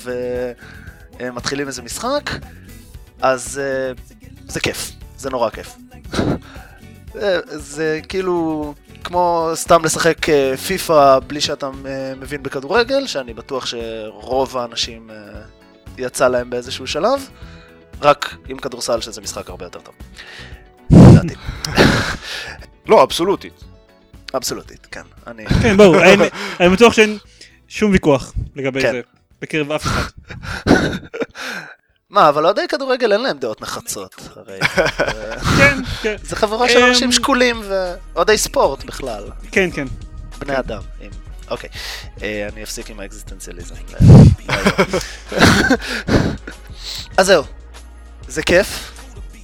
[1.19, 2.29] ומתחילים איזה משחק,
[3.21, 3.91] אז אה,
[4.47, 5.75] זה כיף, זה נורא כיף.
[7.13, 7.39] זה,
[7.75, 10.17] זה כאילו כמו סתם לשחק
[10.67, 11.69] פיפא בלי שאתה
[12.17, 15.09] מבין בכדורגל, שאני בטוח שרוב האנשים
[15.97, 17.29] יצא להם באיזשהו שלב,
[18.01, 19.95] רק עם כדורסל שזה משחק הרבה יותר טוב.
[20.91, 21.35] לדעתי.
[22.89, 23.63] לא, אבסולוטית.
[24.35, 25.01] אבסולוטית, כן.
[25.27, 25.45] אני...
[25.61, 25.95] כן, ברור,
[26.59, 27.17] אני בטוח שאין
[27.67, 28.91] שום ויכוח לגבי כן.
[28.91, 29.01] זה
[29.41, 30.09] בקרב אף אחד.
[32.09, 34.59] מה, אבל אוהדי כדורגל אין להם דעות נחרצות, הרי.
[34.75, 34.85] זה-
[35.57, 39.23] כן, כן, זה חבורה של אמ, אנשים שקולים ואוהדי ספורט בכלל.
[39.51, 39.85] כן, כן.
[40.39, 40.81] בני אדם.
[41.01, 41.09] אם-
[41.51, 41.69] אוקיי,
[42.21, 43.75] אה, אני אפסיק עם האקזיסטנציאליזם.
[47.17, 47.43] אז זהו,
[48.27, 48.91] זה כיף.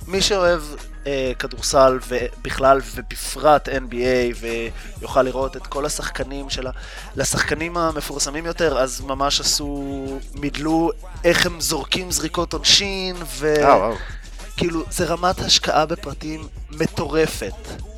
[0.08, 0.62] מי שאוהב
[1.08, 4.46] אה, כדורסל ובכלל ובפרט NBA
[5.00, 6.72] ויוכל לראות את כל השחקנים של ה...
[7.16, 10.92] לשחקנים המפורסמים יותר, אז ממש עשו, מידלו
[11.24, 13.54] איך הם זורקים זריקות עונשין, ו...
[13.58, 13.96] אה, וואו.
[14.58, 17.91] כאילו, זה רמת השקעה בפרטים מטורפת.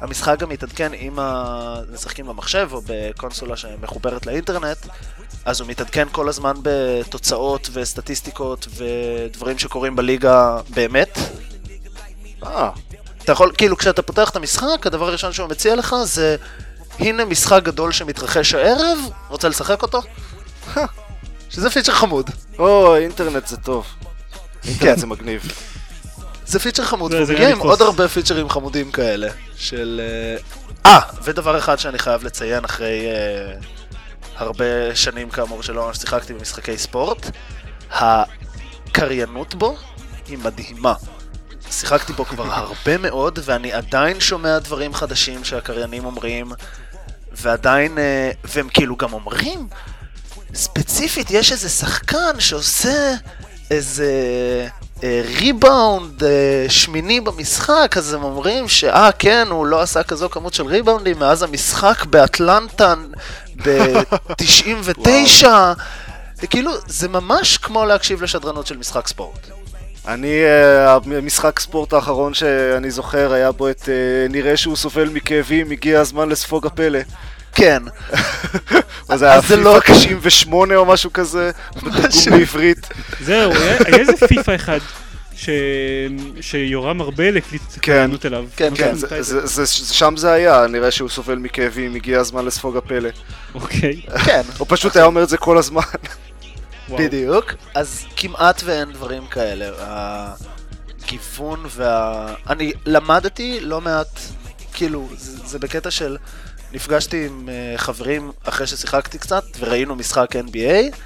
[0.00, 1.18] המשחק גם מתעדכן אם
[1.92, 4.86] משחקים במחשב או בקונסולה שמחוברת לאינטרנט,
[5.44, 11.18] אז הוא מתעדכן כל הזמן בתוצאות וסטטיסטיקות ודברים שקורים בליגה באמת.
[12.46, 12.70] אה,
[13.24, 16.36] אתה יכול, כאילו, כשאתה פותח את המשחק, הדבר הראשון שהוא מציע לך זה,
[16.98, 20.02] הנה משחק גדול שמתרחש הערב, רוצה לשחק אותו?
[21.50, 22.30] שזה פיצ'ר חמוד.
[22.58, 23.86] או, אינטרנט זה טוב.
[24.64, 25.69] אינטרנט זה מגניב.
[26.50, 27.58] זה פיצ'ר חמוד, והוא מגיע עם.
[27.58, 30.00] עוד הרבה פיצ'רים חמודים כאלה, של...
[30.84, 33.54] אה, אה, ודבר אחד שאני חייב לציין אחרי אה,
[34.36, 37.30] הרבה שנים כאמור שלא ממש שיחקתי במשחקי ספורט,
[37.90, 39.76] הקריינות בו
[40.28, 40.94] היא מדהימה.
[41.70, 46.52] שיחקתי בו כבר הרבה מאוד, ואני עדיין שומע דברים חדשים שהקריינים אומרים,
[47.32, 49.68] ועדיין, אה, והם כאילו גם אומרים,
[50.54, 53.14] ספציפית יש איזה שחקן שעושה
[53.70, 54.06] איזה
[55.38, 60.66] ריבאונד אה, שמיני במשחק, אז הם אומרים שאה כן, הוא לא עשה כזו כמות של
[60.66, 62.94] ריבאונדים מאז המשחק באטלנטה
[63.66, 65.46] ב-99.
[66.42, 69.46] וכאילו, זה ממש כמו להקשיב לשדרנות של משחק ספורט.
[70.08, 70.42] אני,
[70.86, 73.88] uh, המשחק ספורט האחרון שאני זוכר היה בו את
[74.30, 76.98] נראה שהוא סובל מכאבים, הגיע הזמן לספוג הפלא.
[77.54, 77.82] כן.
[79.08, 81.50] מה זה היה פיפא 98 או משהו כזה?
[81.76, 82.88] בתרגום בעברית.
[83.20, 83.52] זהו,
[83.84, 84.78] היה איזה פיפא אחד.
[86.40, 88.44] שיורם ארבל הקליט קריינות אליו.
[88.56, 88.94] כן, כן,
[89.72, 93.08] שם זה היה, נראה שהוא סובל מכאבים, הגיע הזמן לספוג הפלא.
[93.54, 94.00] אוקיי.
[94.24, 94.42] כן.
[94.58, 95.82] הוא פשוט היה אומר את זה כל הזמן.
[96.98, 97.54] בדיוק.
[97.74, 99.70] אז כמעט ואין דברים כאלה.
[99.78, 102.34] הגיוון וה...
[102.48, 104.20] אני למדתי לא מעט,
[104.72, 105.08] כאילו,
[105.44, 106.16] זה בקטע של...
[106.72, 110.96] נפגשתי עם uh, חברים אחרי ששיחקתי קצת, וראינו משחק NBA,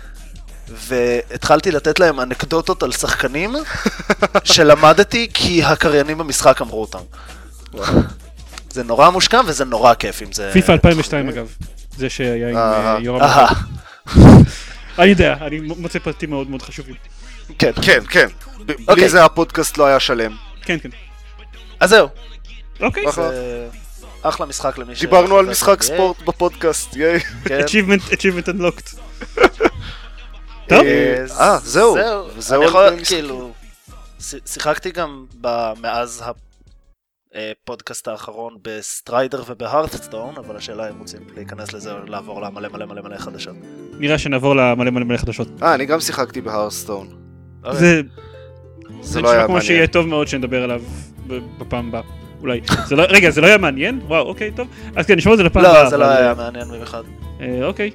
[0.69, 3.55] והתחלתי לתת להם אנקדוטות על שחקנים
[4.45, 6.99] שלמדתי כי הקריינים במשחק אמרו אותם.
[8.71, 10.51] זה נורא מושקע וזה נורא כיף אם זה...
[10.53, 11.55] פיפא 2002 אגב,
[11.97, 13.21] זה שהיה עם אה, יורם.
[14.99, 16.95] אני יודע, אני מוצא פרטים מאוד מאוד חשובים.
[17.59, 18.27] כן, כן, כן.
[18.67, 19.09] בלי אוקיי.
[19.09, 20.37] זה הפודקאסט לא היה שלם.
[20.63, 20.89] כן, כן.
[21.81, 22.09] אז זהו.
[22.81, 23.05] אוקיי.
[24.25, 25.01] אחלה משחק למי ש...
[25.01, 27.21] דיברנו על משחק ספורט בפודקאסט, ייי.
[27.21, 27.61] כן.
[28.13, 28.97] achievement unlocked.
[30.69, 30.81] טוב.
[31.41, 31.97] אה, זהו.
[32.39, 32.61] זהו.
[32.61, 33.53] אני יכול, כאילו,
[34.47, 35.25] שיחקתי גם
[35.81, 36.25] מאז
[37.35, 42.69] הפודקאסט האחרון ב Strider וב Hearthstone, אבל השאלה אם רוצים להיכנס לזה או לעבור למלא
[42.69, 43.57] מלא מלא מלא חדשות.
[43.99, 45.49] נראה שנעבור למלא מלא מלא חדשות.
[45.63, 47.09] אה, אני גם שיחקתי ב Hearthstone.
[47.65, 47.81] אוקיי.
[47.81, 48.01] זה...
[49.01, 49.61] זה לא היה מעניין.
[49.61, 50.83] כמו שיהיה טוב מאוד שנדבר עליו
[51.59, 52.24] בפעם הבאה.
[52.45, 52.61] אולי.
[52.91, 54.01] לא, רגע, זה לא היה מעניין?
[54.07, 54.69] וואו, אוקיי, טוב.
[54.97, 55.85] אז כן, נשמור את זה לפעם הבאה.
[55.85, 57.03] לא, זה לא היה מעניין במיוחד.
[57.41, 57.91] אה, אוקיי.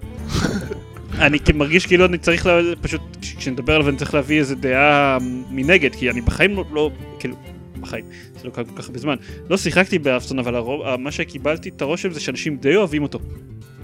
[1.20, 2.50] אני מרגיש כאילו אני צריך
[2.82, 5.18] פשוט, כשנדבר עליו אני צריך להביא איזה דעה
[5.50, 7.36] מנגד, כי אני בחיים לא, לא כאילו,
[7.80, 8.06] בחיים,
[8.42, 9.16] זה לא קרה כל כך הרבה זמן.
[9.50, 13.20] לא שיחקתי ב Hearthstone, אבל הרוב, מה שקיבלתי את הרושם זה שאנשים די אוהבים אותו.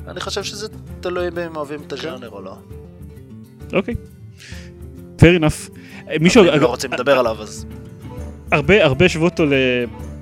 [0.07, 0.67] אני חושב שזה
[0.99, 2.57] תלוי אם אוהבים את הז'אנר או לא.
[3.73, 3.95] אוקיי.
[5.17, 5.71] fair enough.
[6.19, 6.43] מישהו...
[6.43, 7.65] אם לא רוצים לדבר עליו אז...
[8.51, 9.45] הרבה, הרבה השוו אותו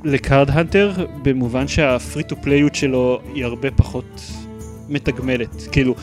[0.03, 0.91] ל Card Hunter,
[1.22, 4.22] במובן שה free to play יות שלו היא הרבה פחות
[4.89, 5.68] מתגמלת.
[5.72, 5.95] כאילו,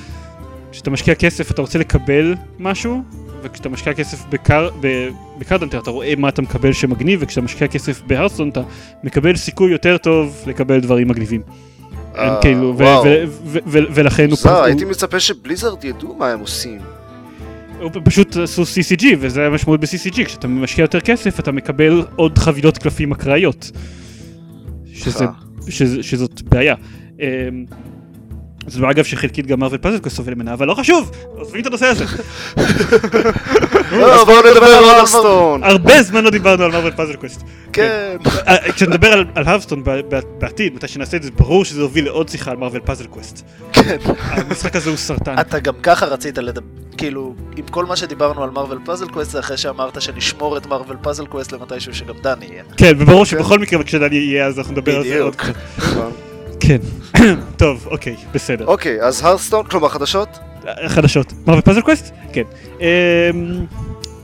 [0.73, 3.03] כשאתה משקיע כסף אתה רוצה לקבל משהו,
[3.43, 4.69] וכשאתה משקיע כסף בקר,
[5.39, 8.63] ב Card Hunter אתה רואה מה אתה מקבל שמגניב, וכשאתה משקיע כסף ב Hearthstone אתה
[9.05, 11.43] מקבל סיכוי יותר טוב לקבל דברים מגניבים.
[12.17, 12.75] אה, כאילו,
[13.67, 14.51] ולכן הוא...
[14.65, 16.81] הייתי מצפה שב Blizzard ידעו מה הם עושים.
[17.81, 22.79] הוא פשוט עשו CCG, וזה המשמעות ב-CCG, כשאתה משקיע יותר כסף אתה מקבל עוד חבילות
[22.79, 23.71] קלפים אקראיות.
[26.03, 26.75] שזאת בעיה.
[27.21, 27.65] אמ,
[28.67, 31.87] זה לא אגב שחלקית גם Marvel Puzzle סובל ממנה, אבל לא חשוב, עוזבים את הנושא
[31.87, 32.05] הזה.
[33.91, 35.65] לא, בואו נדבר על Hearthstone.
[35.65, 37.43] הרבה זמן לא דיברנו על Marvel Puzzle Quest.
[37.73, 38.17] כן.
[38.49, 39.83] אה, כשנדבר על Hearthstone
[40.39, 43.43] בעתיד, מתי שנעשה את זה, ברור שזה יוביל לעוד שיחה על Marvel Puzzle Quest.
[43.73, 43.97] כן.
[44.15, 45.35] המשחק הזה הוא סרטן.
[45.41, 46.67] אתה גם ככה רצית לדבר,
[46.97, 50.99] כאילו, עם כל מה שדיברנו על Marvel Puzzle Quest, זה אחרי שאמרת שנשמור את Marvel
[51.03, 52.63] Puzzle Quest למתישהו שגם דני יהיה.
[52.77, 55.55] כן, וברור שבכל מקרה כשדני יהיה אז אנחנו נדבר על זה עוד קצת.
[56.61, 56.79] כן.
[57.57, 58.67] טוב, אוקיי, בסדר.
[58.67, 60.39] אוקיי, אז Hearthstone, כלומר חדשות?
[60.87, 61.33] חדשות.
[61.47, 62.15] מה, ב Puzzle Quest?
[62.33, 62.43] כן.
[62.81, 63.67] אמ,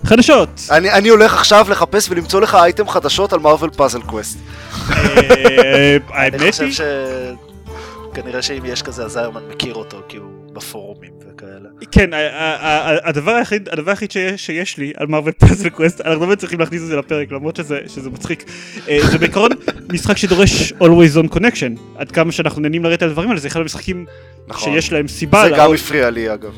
[0.05, 0.49] חדשות.
[0.71, 4.39] אני, אני הולך עכשיו לחפש ולמצוא לך אייטם חדשות על Marvel Puzzle Quest.
[4.89, 6.41] האמת היא...
[6.41, 6.81] אני חושב ש...
[8.15, 11.16] כנראה שאם יש כזה אז איירמן מכיר אותו כי הוא בפורומים.
[11.91, 12.11] כן,
[13.05, 16.83] הדבר היחיד, הדבר היחיד שיש, שיש לי על Marvel Puzzle Quest, אנחנו באמת צריכים להכניס
[16.83, 18.45] את זה לפרק למרות שזה, שזה מצחיק.
[18.89, 19.51] אה, זה בעיקרון
[19.93, 21.81] משחק שדורש always on connection.
[21.97, 24.07] עד כמה שאנחנו נהנים לרדת על הדברים האלה, זה אחד המשחקים
[24.49, 24.73] נכון.
[24.73, 25.49] שיש להם סיבה.
[25.49, 26.53] זה גם הפריע לי אגב.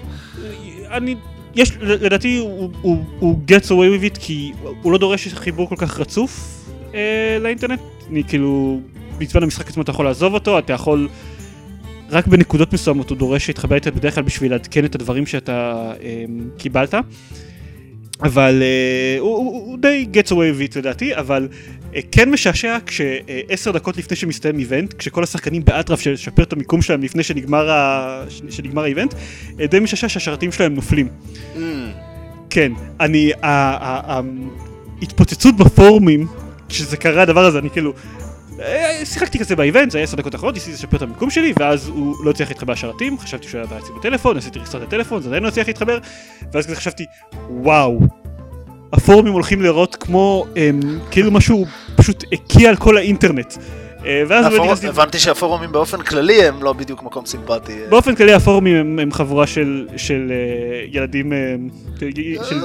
[0.90, 1.16] אני,
[1.54, 4.52] יש, לדעתי הוא, הוא, הוא gets away with it כי
[4.82, 6.64] הוא לא דורש חיבור כל כך רצוף
[6.94, 7.80] אה, לאינטרנט.
[8.10, 8.80] אני כאילו,
[9.18, 11.08] בזמן המשחק עצמו אתה יכול לעזוב אותו, אתה יכול...
[12.10, 16.24] רק בנקודות מסוימות הוא דורש להתחבר איתה בדרך כלל בשביל לעדכן את הדברים שאתה אה,
[16.58, 16.94] קיבלת.
[18.22, 21.48] אבל אה, הוא, הוא, הוא די gets away with it לדעתי, אבל
[21.94, 26.82] אה, כן משעשע כשעשר דקות לפני שמסתיים איבנט, כשכל השחקנים באטרף של לשפר את המיקום
[26.82, 29.14] שלהם לפני שנגמר, ה, שנגמר האיבנט,
[29.60, 31.08] אה, די משעשע שהשרתים שלהם נופלים.
[31.54, 31.58] Mm.
[32.50, 33.32] כן, אני,
[35.02, 36.26] ההתפוצצות בפורומים,
[36.68, 38.27] כשזה קרה הדבר הזה, אני כאילו, אה,
[39.04, 42.24] שיחקתי כזה באיבנט, זה היה עשר דקות אחרונות, ניסיתי לשפר את המיקום שלי, ואז הוא
[42.24, 45.48] לא הצליח להתחבר לשרתים, חשבתי שהוא היה בעצם בטלפון, עשיתי ריסטרט לטלפון, זה עדיין לא
[45.48, 45.98] הצליח להתחבר,
[46.52, 47.04] ואז כזה חשבתי,
[47.50, 48.00] וואו,
[48.92, 53.54] הפורומים הולכים לראות כמו הם, אמ, כאילו משהו פשוט הקיע על כל האינטרנט.
[54.06, 54.72] אה, ואז הפור...
[54.88, 57.72] הבנתי שהפורומים באופן כללי הם לא בדיוק מקום סימפטי.
[57.72, 57.88] אה.
[57.88, 60.32] באופן כללי הפורומים הם, הם חבורה של, של
[60.92, 61.32] ילדים,
[62.48, 62.60] של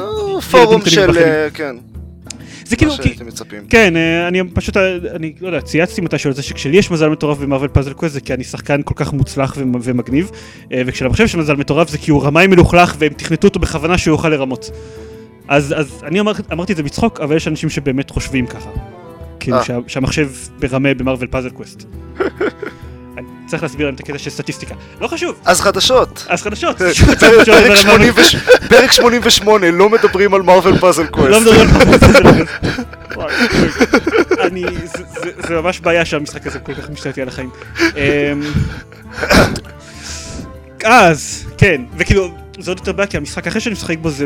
[0.52, 1.12] פורום של,
[1.54, 1.76] כן.
[2.66, 3.64] זה כאילו, מה כי- שהייתם מצפים.
[3.70, 7.10] כן, אה, אני פשוט, אה, אני לא יודע, צייצתי מתישהו על זה שכשלי יש מזל
[7.10, 10.32] מטורף ב Marvel Puzzle Quest זה כי אני שחקן כל כך מוצלח ומ- ומגניב,
[10.74, 14.14] אה, וכשלמחשב יש מזל מטורף זה כי הוא רמאי מלוכלך והם תכנתו אותו בכוונה שהוא
[14.14, 14.72] יוכל לרמות.
[15.48, 18.70] אז, אז אני אמר, אמרתי את זה בצחוק, אבל יש אנשים שבאמת חושבים ככה.
[19.40, 19.64] כאילו.
[19.64, 21.84] שה, שהמחשב מרמה ב Marvel Puzzle Quest.
[23.54, 24.76] צריך להסביר להם את הקטע של סטטיסטיקה.
[25.02, 26.26] לא חשוב, אז חדשות.
[26.30, 26.78] אז חדשות.
[27.20, 27.32] פרק
[27.76, 28.06] 88
[28.70, 31.42] פרק 88, לא מדברים על Marvel Puzzle לא Quest.
[31.42, 32.24] מדברים על Puzzle
[33.14, 33.42] Quest.
[34.42, 34.64] אני,
[35.48, 37.50] זה- ממש בעיה שהמשחק הזה כל כך משתלט על החיים.
[37.80, 38.42] אמ,
[40.86, 44.26] אז, כן, וכאילו, זה עוד יותר בעיה כי המשחק אחרי שאני משחק בו זה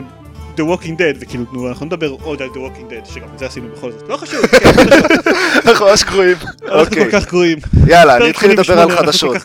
[0.58, 3.46] The Walking Dead, וכאילו, נו, אנחנו נדבר עוד על The Walking Dead, שגם את זה
[3.46, 4.10] עשינו בכל זאת.
[4.10, 4.72] לא חשוב, כן.
[5.66, 6.38] אנחנו ממש גרועים.
[6.64, 7.58] אנחנו אוקיי, כל כך גרועים.
[7.88, 9.36] יאללה, אני אתחיל לדבר 88, על חדשות.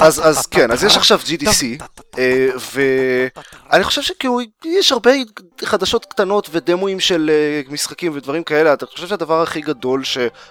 [0.00, 1.64] אז אז כן, אז יש עכשיו GDC,
[2.18, 5.10] אה, ואני חושב שכאילו יש הרבה
[5.64, 10.02] חדשות קטנות ודמוים של אה, משחקים ודברים כאלה, אתה חושב שהדבר הכי גדול,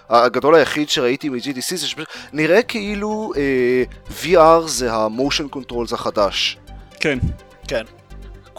[0.09, 3.83] הגדול היחיד שראיתי מ-GDC זה שפשוט נראה כאילו אה,
[4.23, 6.57] VR זה ה-motion controls החדש.
[6.99, 7.19] כן.
[7.67, 7.98] כן.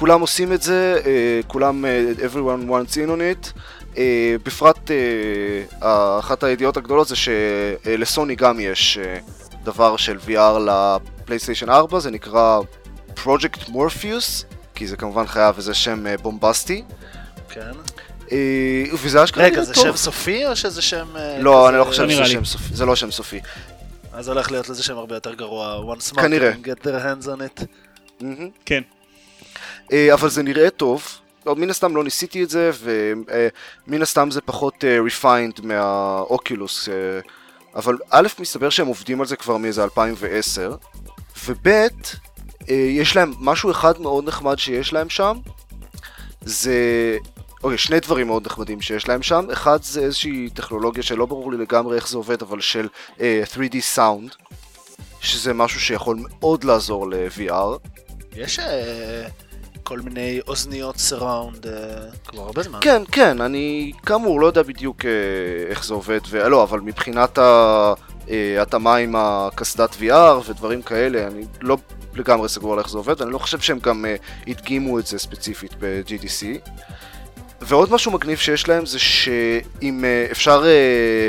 [0.00, 3.60] כולם עושים את זה, אה, כולם, אה, everyone wants in on it.
[3.98, 9.18] אה, בפרט אה, אחת הידיעות הגדולות זה שלסוני גם יש אה,
[9.64, 12.60] דבר של VR לפלייסטיישן 4, זה נקרא
[13.24, 14.44] Project Morpheus,
[14.74, 16.82] כי זה כמובן חייב איזה שם אה, בומבסטי.
[17.50, 17.70] כן.
[18.32, 18.36] אה,
[19.02, 19.84] וזה אשכרה רגע, זה טוב.
[19.84, 21.06] שם סופי או שזה שם...
[21.16, 22.24] אה, לא, כזה- אני לא חושב לא שזה.
[22.26, 23.40] שם סופי, זה לא שם סופי.
[24.12, 25.94] אז הולך להיות לזה שם הרבה יותר גרוע.
[25.94, 26.52] One smart כנראה.
[26.52, 27.64] can get their hands on it.
[28.20, 28.48] מהמם.
[28.66, 28.80] כן.
[29.92, 31.04] אה, אבל זה נראה טוב.
[31.44, 36.88] עוד מן הסתם לא ניסיתי את זה, ומן הסתם זה פחות אה, refined מהאוקילוס.
[36.88, 36.94] אה,
[37.74, 40.76] אבל א', מסתבר שהם עובדים על זה כבר מאיזה 2010,
[41.46, 41.88] וב', אה,
[42.74, 45.38] יש להם משהו אחד מאוד נחמד שיש להם שם,
[46.40, 46.74] זה...
[47.62, 49.46] אוקיי, שני דברים מאוד נחמדים שיש להם שם.
[49.52, 52.88] אחד זה איזושהי טכנולוגיה שלא ברור לי לגמרי איך זה עובד, אבל של
[53.20, 54.50] אה, 3D Sound,
[55.20, 57.88] שזה משהו שיכול מאוד לעזור ל-VR.
[58.36, 59.26] יש אה,
[59.90, 61.66] כל מיני אוזניות סיראונד
[62.26, 62.78] כבר הרבה זמן.
[62.82, 65.10] כן, כן, אני כאמור לא יודע בדיוק אה,
[65.70, 67.92] איך זה עובד, ולא, אבל מבחינת ה-
[68.30, 71.76] אה, ההתאמה עם הקסדת VR ודברים כאלה, אני לא
[72.14, 74.16] לגמרי סגור על איך זה עובד, ואני לא חושב שהם גם אה,
[74.46, 76.70] הדגימו את זה ספציפית ב-GDC.
[77.60, 81.28] ועוד משהו מגניב שיש להם זה שאם אה, אפשר אה,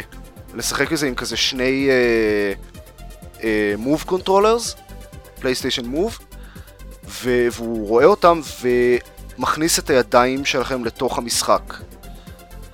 [0.56, 2.54] לשחק בזה עם כזה שני אה,
[3.44, 4.78] אה, Move Controllers,
[5.42, 6.31] PlayStation Move,
[7.12, 11.74] ו- והוא רואה אותם ומכניס את הידיים שלכם לתוך המשחק.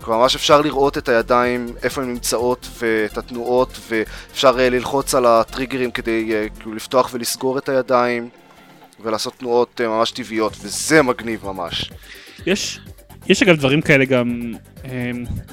[0.07, 5.25] כלומר, ממש אפשר לראות את הידיים, איפה הן נמצאות ואת התנועות, ואפשר אה, ללחוץ על
[5.25, 8.29] הטריגרים כדי אה, כאילו לפתוח ולסגור את הידיים,
[8.99, 11.91] ולעשות תנועות אה, ממש טבעיות, וזה מגניב ממש.
[12.45, 12.79] יש,
[13.27, 14.53] יש אגב דברים כאלה גם,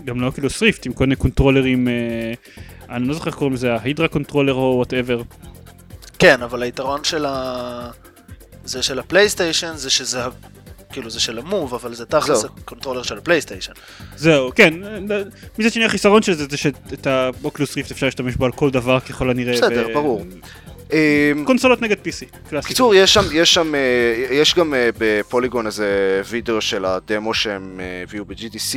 [0.05, 1.89] גם ל-Oculus Rift, עם כל מיני קונטרולרים,
[2.91, 5.23] אני לא זוכר איך קוראים לזה, ה-Hydra controller או whatever.
[6.19, 7.91] כן, אבל היתרון של ה...
[8.65, 10.21] זה של הפלייסטיישן זה שזה
[10.93, 12.45] כאילו זה של ה-Move, אבל זה תכלס.
[12.45, 13.73] ה-controller של הפלייסטיישן.
[14.17, 14.75] זהו, כן,
[15.59, 19.01] מצד שני החיסרון של זה זה שאת ה-Oculus Rift אפשר להשתמש בו על כל דבר
[19.01, 19.53] ככל הנראה.
[19.53, 20.23] בסדר, ו- ברור.
[20.93, 22.67] אמ, קונסולות נגד PC, קלאסי.
[22.67, 23.81] בקיצור, יש שם, יש שם, אה,
[24.31, 28.77] יש גם אה, ב-Polygon איזה וידאו של הדמו שהם אה, הביאו ב-GDC,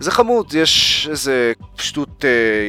[0.00, 2.24] וזה חמוד, יש איזה פשטות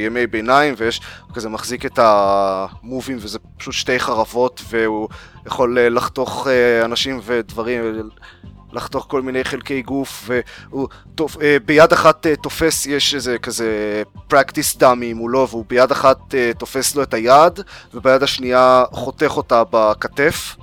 [0.05, 5.09] ימי ביניים, ויש, הוא כזה מחזיק את המובים, וזה פשוט שתי חרבות, והוא
[5.45, 6.47] יכול לחתוך
[6.85, 8.09] אנשים ודברים,
[8.73, 10.29] לחתוך כל מיני חלקי גוף,
[10.69, 11.37] והוא תופ...
[11.41, 14.03] אה, ביד אחת אה, תופס, יש איזה כזה
[14.33, 17.59] practice dummy מולו, והוא ביד אחת אה, תופס לו את היד,
[17.93, 20.55] וביד השנייה חותך אותה בכתף,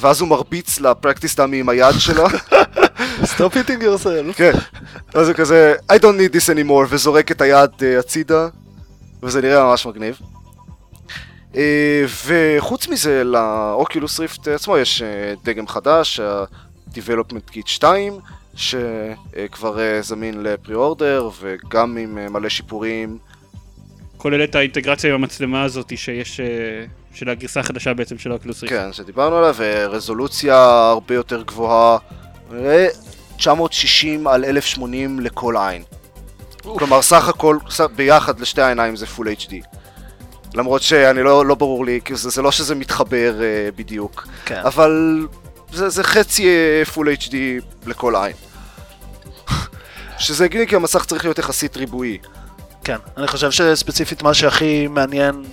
[0.00, 2.26] ואז הוא מרביץ לפרקטיס דאמי עם היד שלו,
[3.22, 4.32] Stop hitting yourself.
[4.36, 4.52] כן,
[5.14, 8.48] אז הוא כזה I don't need this anymore, וזורק את היד uh, הצידה,
[9.22, 10.18] וזה נראה ממש מגניב.
[11.52, 11.56] Uh,
[12.26, 16.20] וחוץ מזה, לאוקילוס ריפט עצמו יש uh, דגם חדש,
[16.96, 18.12] ה-Development Kit 2,
[18.54, 23.18] שכבר uh, זמין לפרי-אורדר, וגם עם uh, מלא שיפורים.
[24.16, 26.46] כולל את האינטגרציה עם המצלמה הזאת שיש, אה,
[27.14, 28.76] של הגרסה החדשה בעצם של האוקלוס ריפט.
[28.76, 30.56] כן, שדיברנו עליו, ורזולוציה
[30.90, 31.98] הרבה יותר גבוהה,
[32.50, 32.88] נראה
[33.36, 35.82] 960 על 1080 לכל עין.
[36.62, 37.58] כלומר, סך הכל,
[37.96, 39.54] ביחד לשתי העיניים זה פול HD.
[40.54, 44.60] למרות שאני לא, לא ברור לי, כי זה, זה לא שזה מתחבר uh, בדיוק, כן.
[44.64, 45.26] אבל
[45.72, 46.48] זה, זה חצי
[46.94, 47.34] פול HD
[47.86, 48.36] לכל עין.
[50.18, 52.18] שזה הגיוני כי המסך צריך להיות יחסית ריבועי.
[52.84, 52.96] כן.
[53.16, 55.44] אני חושב שספציפית מה שהכי מעניין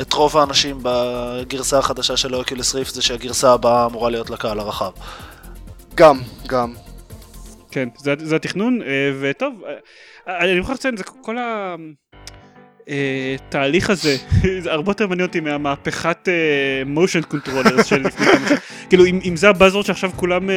[0.00, 4.90] את רוב האנשים בגרסה החדשה של Oculus Rift זה שהגרסה הבאה אמורה להיות לקהל הרחב.
[5.94, 6.74] גם, גם.
[7.70, 9.54] כן, זה, זה התכנון, אה, וטוב,
[10.28, 11.36] אה, אני מוכרח לציין, זה כל
[13.34, 14.16] התהליך הזה,
[14.62, 16.28] זה הרבה יותר מעניין אותי מהמהפכת
[16.86, 18.58] motion controllers של לפני כמה שנים.
[18.88, 20.50] כאילו, אם, אם זה ה-buzzword שעכשיו כולם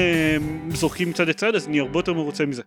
[0.73, 2.61] זורקים מצד לצד, אז אני הרבה יותר מרוצה מזה.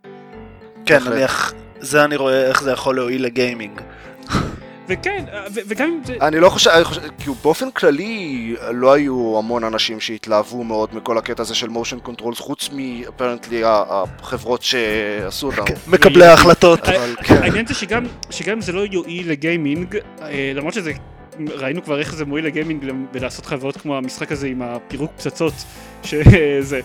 [0.85, 3.81] כן, נניח, זה אני רואה איך זה יכול להועיל לגיימינג.
[4.87, 5.25] וכן,
[5.67, 6.15] וגם אם זה...
[6.21, 11.17] אני לא חושב, אני חושב, כאילו באופן כללי לא היו המון אנשים שהתלהבו מאוד מכל
[11.17, 15.65] הקטע הזה של motion controls, חוץ מ-apparently החברות שעשו אותם.
[15.65, 16.79] כן, מקבלי ההחלטות.
[17.23, 17.35] כן.
[17.35, 20.91] העניין זה שגם אם זה לא יועיל לגיימינג, אה, למרות שזה...
[21.55, 25.53] ראינו כבר איך זה מועיל לגיימינג ולעשות חברות כמו המשחק הזה עם הפירוק פצצות,
[26.03, 26.79] שזה...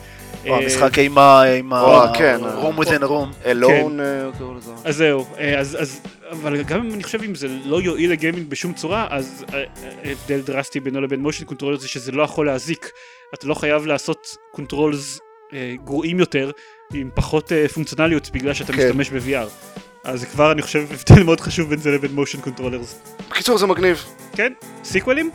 [0.49, 1.42] או המשחק עם ה...
[2.14, 2.40] כן.
[2.42, 3.46] room within a room.
[3.46, 4.01] אלון.
[4.84, 5.26] אז זהו,
[5.59, 6.01] אז...
[6.30, 9.44] אבל גם אם אני חושב אם זה לא יועיל לגיימינג בשום צורה, אז
[10.05, 12.90] ההבדל דרסטי בינו לבין motion control זה שזה לא יכול להזיק.
[13.34, 15.20] אתה לא חייב לעשות controls
[15.84, 16.51] גרועים יותר,
[16.94, 19.49] עם פחות פונקציונליות בגלל שאתה משתמש ב-VR.
[20.09, 23.01] אז זה כבר אני חושב הבדל מאוד חשוב בין זה לבין motion controllers.
[23.31, 24.05] בקיצור זה מגניב.
[24.33, 24.53] כן,
[24.85, 25.31] סיקוולים?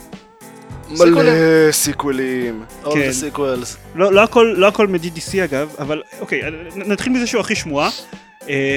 [0.90, 2.64] מלא סיקוולים.
[2.94, 3.10] כן.
[3.10, 3.78] sequels.
[3.96, 6.42] לא, לא הכל, לא הכל מ-GDC אגב, אבל אוקיי,
[6.76, 7.90] נתחיל מזה שהוא הכי שמועה.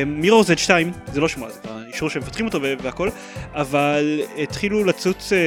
[0.06, 3.08] מירו Z 2 זה לא שמועה, זה כבר אישור שמפתחים אותו והכל,
[3.54, 5.38] אבל התחילו לצוץ אה,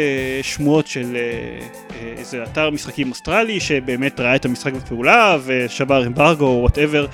[0.42, 6.46] שמועות של אה, אה, איזה אתר משחקים אוסטרלי שבאמת ראה את המשחק בפעולה ושבר אמברגו
[6.46, 7.06] או whatever,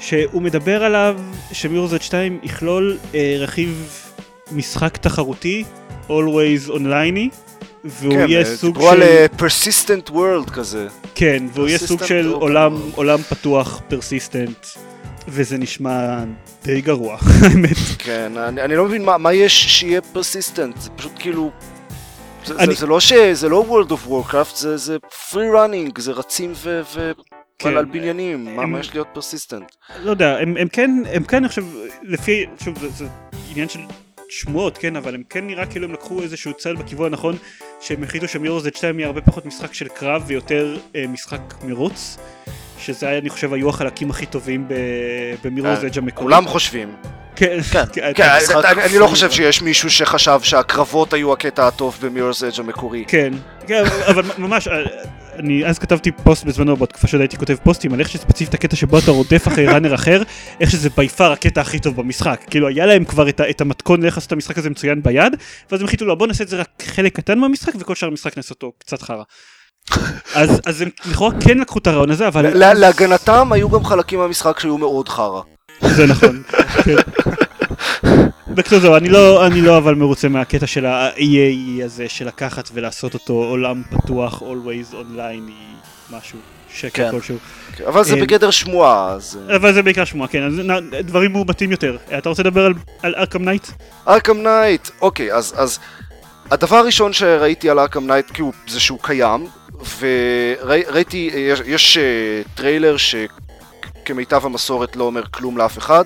[0.00, 1.16] שהוא מדבר עליו
[1.52, 4.00] שמירו Z 2 יכלול אה, רכיב
[4.52, 5.64] משחק תחרותי,
[6.08, 7.34] always onliney.
[7.84, 8.96] והוא כן, יהיה סוג דיברו של...
[8.96, 10.88] על אה, persistent world כזה.
[11.14, 12.80] כן, והוא יהיה סוג Persistent של עולם.
[12.94, 14.66] עולם פתוח, פרסיסטנט,
[15.28, 16.24] וזה נשמע
[16.64, 17.76] די גרוע, האמת.
[17.98, 21.50] כן, אני, אני לא מבין מה, מה יש שיהיה persistent, זה פשוט כאילו...
[22.46, 23.12] זה, אני- זה, זה לא ש...
[23.32, 24.96] זה לא World of Warcraft, זה, זה
[25.32, 26.80] free running, זה רצים ו...
[26.94, 27.10] ו...
[27.62, 27.76] כן.
[27.76, 29.96] על, בניינים, מה, הם- מה יש להיות persistent?
[30.02, 31.64] לא יודע, הם, הם כן, הם כן, אני חושב,
[32.02, 33.06] לפי, שוב, זה, זה
[33.50, 33.80] עניין של
[34.28, 37.36] שמועות, כן, אבל הם כן נראה כאילו הם לקחו איזשהו צל בכיוון הנכון,
[37.80, 38.64] שהם החליטו שמירו Z2
[38.98, 42.16] יהיה הרבה פחות משחק של קרב ויותר אה, משחק מרוץ,
[42.78, 44.74] שזה היה, אני חושב, היו החלקים הכי טובים ב-
[45.44, 46.12] במירו אה, המקורי.
[46.26, 46.94] כולם חושבים.
[47.36, 48.28] כן, כן, כן, כן,
[48.86, 49.06] אני, לא.
[49.06, 53.04] חושב שיש מישהו שחשב שהקרבות היו הקטע הטוב במירס אג' המקורי.
[53.08, 53.32] כן,
[53.66, 54.74] כן, אבל ממש, אה,
[55.40, 58.98] אני אז כתבתי פוסט בזמנו, בתקופה שעוד הייתי כותב פוסטים, על איך שספציפית הקטע שבו
[58.98, 60.22] אתה רודף אחרי ראנר אחר,
[60.60, 62.40] איך שזה בי פאר הקטע הכי טוב במשחק.
[62.50, 65.32] כאילו היה להם כבר את, את המתכון לאיך לעשות את המשחק הזה מצוין ביד,
[65.70, 68.36] ואז הם החליטו לו בוא נעשה את זה רק חלק קטן מהמשחק, וכל שאר המשחק
[68.36, 69.22] נעשה אותו קצת חרא.
[70.34, 74.18] אז, אז הם לכאורה כן לקחו את הרעיון הזה, אבל לה- להגנתם היו גם חלקים
[74.18, 75.40] מהמשחק שהיו מאוד חרא.
[75.80, 76.42] זה נכון.
[76.84, 76.96] כן.
[78.48, 83.32] בקיצור אני לא, אני לא אבל מרוצה מהקטע של ה-EA הזה, של לקחת ולעשות אותו
[83.32, 85.74] עולם פתוח, always online, היא
[86.10, 86.38] משהו,
[86.74, 87.10] שקר כן.
[87.10, 87.36] כלשהו.
[87.86, 89.38] אבל זה אה, בגדר שמועה, אז...
[89.56, 90.60] אבל זה בעיקר שמועה, כן, אז
[91.04, 91.96] דברים מאומתים יותר.
[92.18, 93.66] אתה רוצה לדבר על- על Arkham Knight?
[94.08, 95.78] Arkham Knight, אוקיי, אז, אז
[96.50, 98.38] הדבר הראשון שראיתי על Arkham Knight
[98.68, 99.46] זה שהוא קיים,
[99.98, 102.02] וראיתי, יש, יש אה,
[102.54, 106.04] טריילר שכמיטב המסורת לא אומר כלום לאף אחד.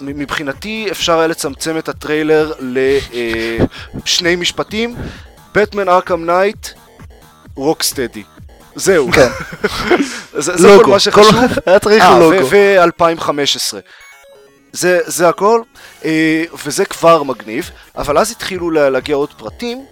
[0.00, 4.96] מבחינתי אפשר היה לצמצם את הטריילר לשני משפטים,
[5.54, 6.68] Batman Arkham Knight,
[7.54, 8.22] Rocksteady.
[8.74, 9.12] זהו.
[9.12, 9.28] כן.
[10.38, 11.34] זה, זה כל לוגו, מה שחשוב.
[11.66, 12.46] היה צריך אה, לוגו.
[12.50, 13.74] ו-2015.
[14.72, 15.62] זה, זה הכל,
[16.04, 19.84] אה, וזה כבר מגניב, אבל אז התחילו לה- להגיע עוד פרטים,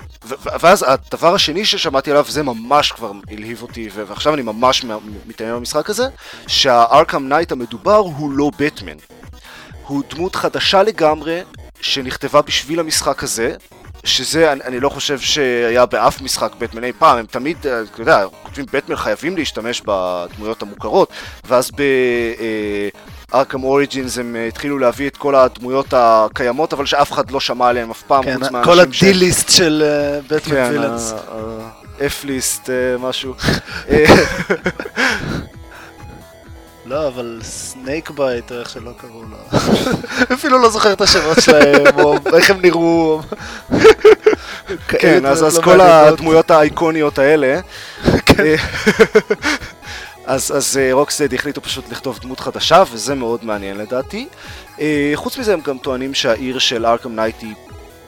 [0.61, 4.85] ואז הדבר השני ששמעתי עליו, זה ממש כבר הלהיב אותי, ועכשיו אני ממש
[5.27, 6.05] מתעניין במשחק הזה,
[6.47, 8.97] שה-Arkham Knight המדובר הוא לא בטמן.
[9.89, 11.41] הוא דמות חדשה לגמרי,
[11.81, 13.55] שנכתבה בשביל המשחק הזה,
[14.05, 18.03] שזה, אני, אני לא חושב שהיה באף משחק בטמן אי פעם, הם תמיד, אה, אתה
[18.03, 21.11] יודע, כותבים בטמן חייבים להשתמש בדמויות המוכרות,
[21.45, 21.71] ואז
[23.33, 27.69] בארכם אוריג'ינס הם אה, התחילו להביא את כל הדמויות הקיימות, אבל שאף אחד לא שמע
[27.69, 31.13] עליהם אף פעם, כן, חוץ כל מהאנשים ש- הדיליסט של אה, בטמן כן, וילאנס.
[31.13, 32.69] ה-F-ליסט,
[32.99, 33.35] משהו.
[36.93, 39.37] אה, לא, אבל Snake Bite, איך שלא קראו לו.
[40.35, 43.21] אפילו לא זוכר את השמות שלהם, או איך הם נראו.
[44.89, 45.81] כן, אז, לא כל.
[45.81, 47.61] הדמויות האיקוניות האלה.
[48.41, 48.57] אה,
[50.25, 54.29] אז, אז אה, Rocksteady החליטו פשוט לכתוב דמות חדשה, וזה מאוד מעניין לדעתי.
[54.81, 57.55] אה, חוץ מזה הם גם טוענים שהעיר של Arkham Knight היא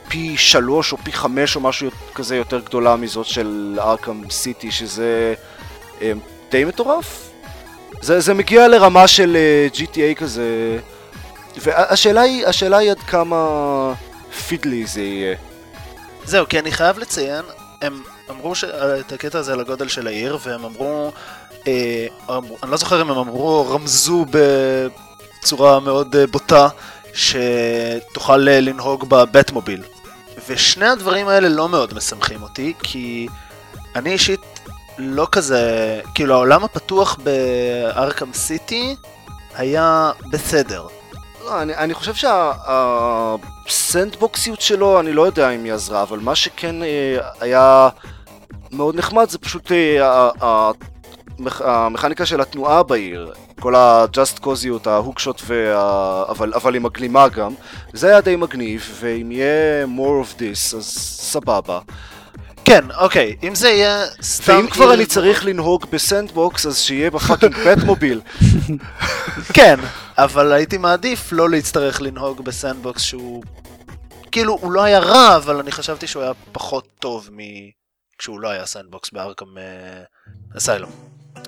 [0.09, 5.35] פי שלוש או פי חמש או משהו כזה יותר גדולה מזאת של Arkham City, שזה
[6.03, 6.13] אה,
[6.51, 7.30] די מטורף.
[8.01, 10.79] זה, זה מגיע לרמה של אה, GTA כזה,
[11.57, 13.37] והשאלה היא, השאלה היא עד כמה
[14.49, 15.37] פידלי זה יהיה.
[16.25, 17.45] זהו, כי אני חייב לציין,
[17.83, 18.65] הם אמרו ש...
[18.65, 21.13] את הקטע הזה על הגודל של העיר, והם אמרו,
[21.67, 24.25] אה, אמרו, אני לא זוכר אם הם אמרו, רמזו
[25.41, 26.69] בצורה מאוד אה, בוטה,
[27.15, 29.83] שתוכל אה, לנהוג בבטמוביל.
[30.49, 33.29] ושני הדברים האלה לא מאוד משמחים אותי, כי
[33.97, 34.41] אני אישית
[34.99, 38.97] לא כזה, כאילו העולם הפתוח בארקם סיטי
[39.55, 40.87] היה בסדר.
[41.45, 42.15] לא, אני, אני חושב
[43.67, 47.89] שהסנדבוקסיות שלו, אני לא יודע אם היא עזרה, אבל מה שכן אה, היה
[48.73, 51.63] מאוד נחמד זה פשוט אה, המכ...
[51.63, 53.33] המכניקה של התנועה בעיר.
[53.61, 56.25] כל ה-just causeיות, ההוקשוט, וה...
[56.29, 57.55] אבל, אבל עם הגלימה גם.
[57.93, 60.85] זה היה די מגניב, ואם יהיה more of this, אז
[61.21, 61.81] סבבה.
[62.65, 64.57] כן, אוקיי, אם זה יהיה סתם...
[64.57, 68.21] ואם כבר אני צריך לנהוג בסנדבוקס, אז שיהיה בפאקינג בטמוביל.
[69.57, 69.81] כן,
[70.19, 73.43] אבל הייתי מעדיף לא להצטרך לנהוג ב-sandbox שהוא...
[74.33, 78.67] כאילו, הוא לא היה רע, אבל אני חשבתי שהוא היה פחות טוב מכשהוא לא היה
[78.67, 79.47] sandbox ב-Arkham
[80.57, 80.91] Asylum.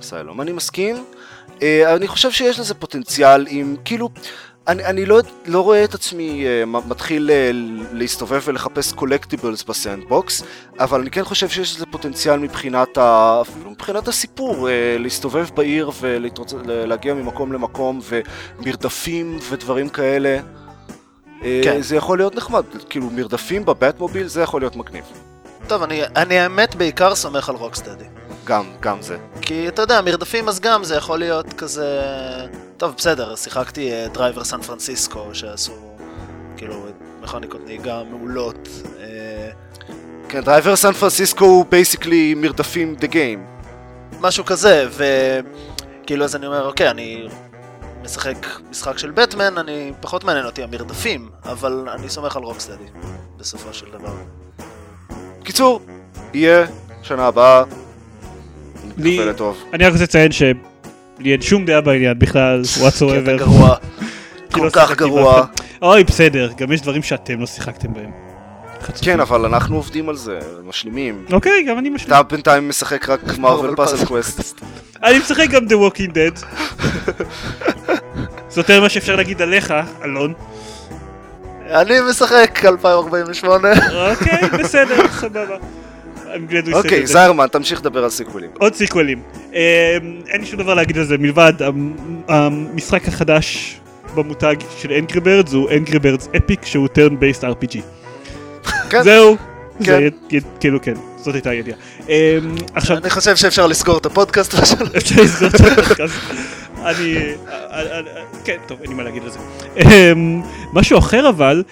[0.01, 1.05] Asylum, אני מסכים.
[1.63, 4.09] אה, אני חושב שיש לזה פוטנציאל אם, כאילו...
[4.69, 7.57] אני, אני לא, לא רואה את עצמי אה, מתחיל אה,
[7.93, 10.43] להסתובב ולחפש collectibles ב-sandbox,
[10.79, 15.91] אבל אני כן חושב שיש לזה פוטנציאל מבחינת, ה, אפילו מבחינת הסיפור, אה, להסתובב בעיר
[16.01, 18.01] ולהגיע ממקום למקום
[18.59, 20.39] ומרדפים ודברים כאלה.
[21.41, 21.79] כן.
[21.79, 25.05] אה, זה יכול להיות נחמד, כאילו מרדפים בבטמוביל זה יכול להיות מגניב.
[25.67, 28.05] טוב, אני, אני האמת בעיקר סומך על Rocksteady.
[28.45, 29.17] גם, גם זה.
[29.41, 32.01] כי אתה יודע, מרדפים אז גם זה יכול להיות כזה...
[32.77, 35.73] טוב, בסדר, שיחקתי Driver San Francisco, שעשו
[36.57, 36.87] כאילו
[37.23, 38.69] מכניקות נהיגה מעולות.
[39.01, 39.51] אה,
[40.29, 43.47] כן, Driver San Francisco הוא basically מרדפים the game.
[44.21, 47.29] משהו כזה, וכאילו אז אני אומר, אוקיי, אני
[48.03, 52.85] משחק משחק של בטמן, אני פחות מעניין אותי המרדפים, אבל אני סומך על Rocksteady,
[53.37, 54.15] בסופו של דבר.
[55.45, 55.81] קיצור,
[56.35, 56.67] יהיה
[57.03, 57.65] שנה הבאה,
[58.99, 59.19] לי...
[59.73, 60.43] אני רק רוצה לציין ש...
[61.19, 63.23] לי אין שום דעה בעניין בכלל, whatsoever.
[63.23, 63.77] קטע גרוע.
[64.53, 65.45] כל כך גרוע.
[65.83, 68.11] אוי, בסדר, גם יש דברים שאתם לא שיחקתם בהם.
[69.03, 71.25] כן, אבל אנחנו עובדים על זה, משלימים.
[71.33, 72.15] אוקיי, גם אני משלים.
[72.15, 74.61] אתה בינתיים משחק רק Marvel Puzzle Quest.
[75.03, 76.45] אני משחק גם The Walking Dead.
[78.49, 79.75] זה יותר מה שאפשר להגיד עליך,
[80.05, 80.33] אלון.
[81.71, 83.69] אני משחק 2048.
[84.11, 85.57] אוקיי, בסדר, סבבה.
[86.73, 88.51] אוקיי, זיירמן, תמשיך לדבר על סיקוולים.
[88.59, 89.23] עוד סיקוולים.
[89.53, 89.57] אמ,
[90.29, 91.53] אין לי שום דבר להגיד על זה מלבד
[92.29, 93.81] המשחק החדש
[94.15, 97.79] במותג של אנגרי בירדס הוא אנגרי בירדס אפיק שהוא turn based RPG.
[99.03, 99.37] זהו.
[99.85, 100.09] כן.
[100.61, 101.77] כאילו כן, זאת הייתה הידיעה.
[102.09, 102.15] אמ,
[102.75, 102.97] עכשיו...
[102.97, 104.55] אני חושב שאפשר לסגור את הפודקאסט.
[104.97, 106.15] אפשר לסגור את הפודקאסט.
[106.85, 107.19] אני...
[108.45, 109.39] כן, טוב, אין לי מה להגיד על זה.
[109.77, 111.63] אמ, משהו אחר אבל,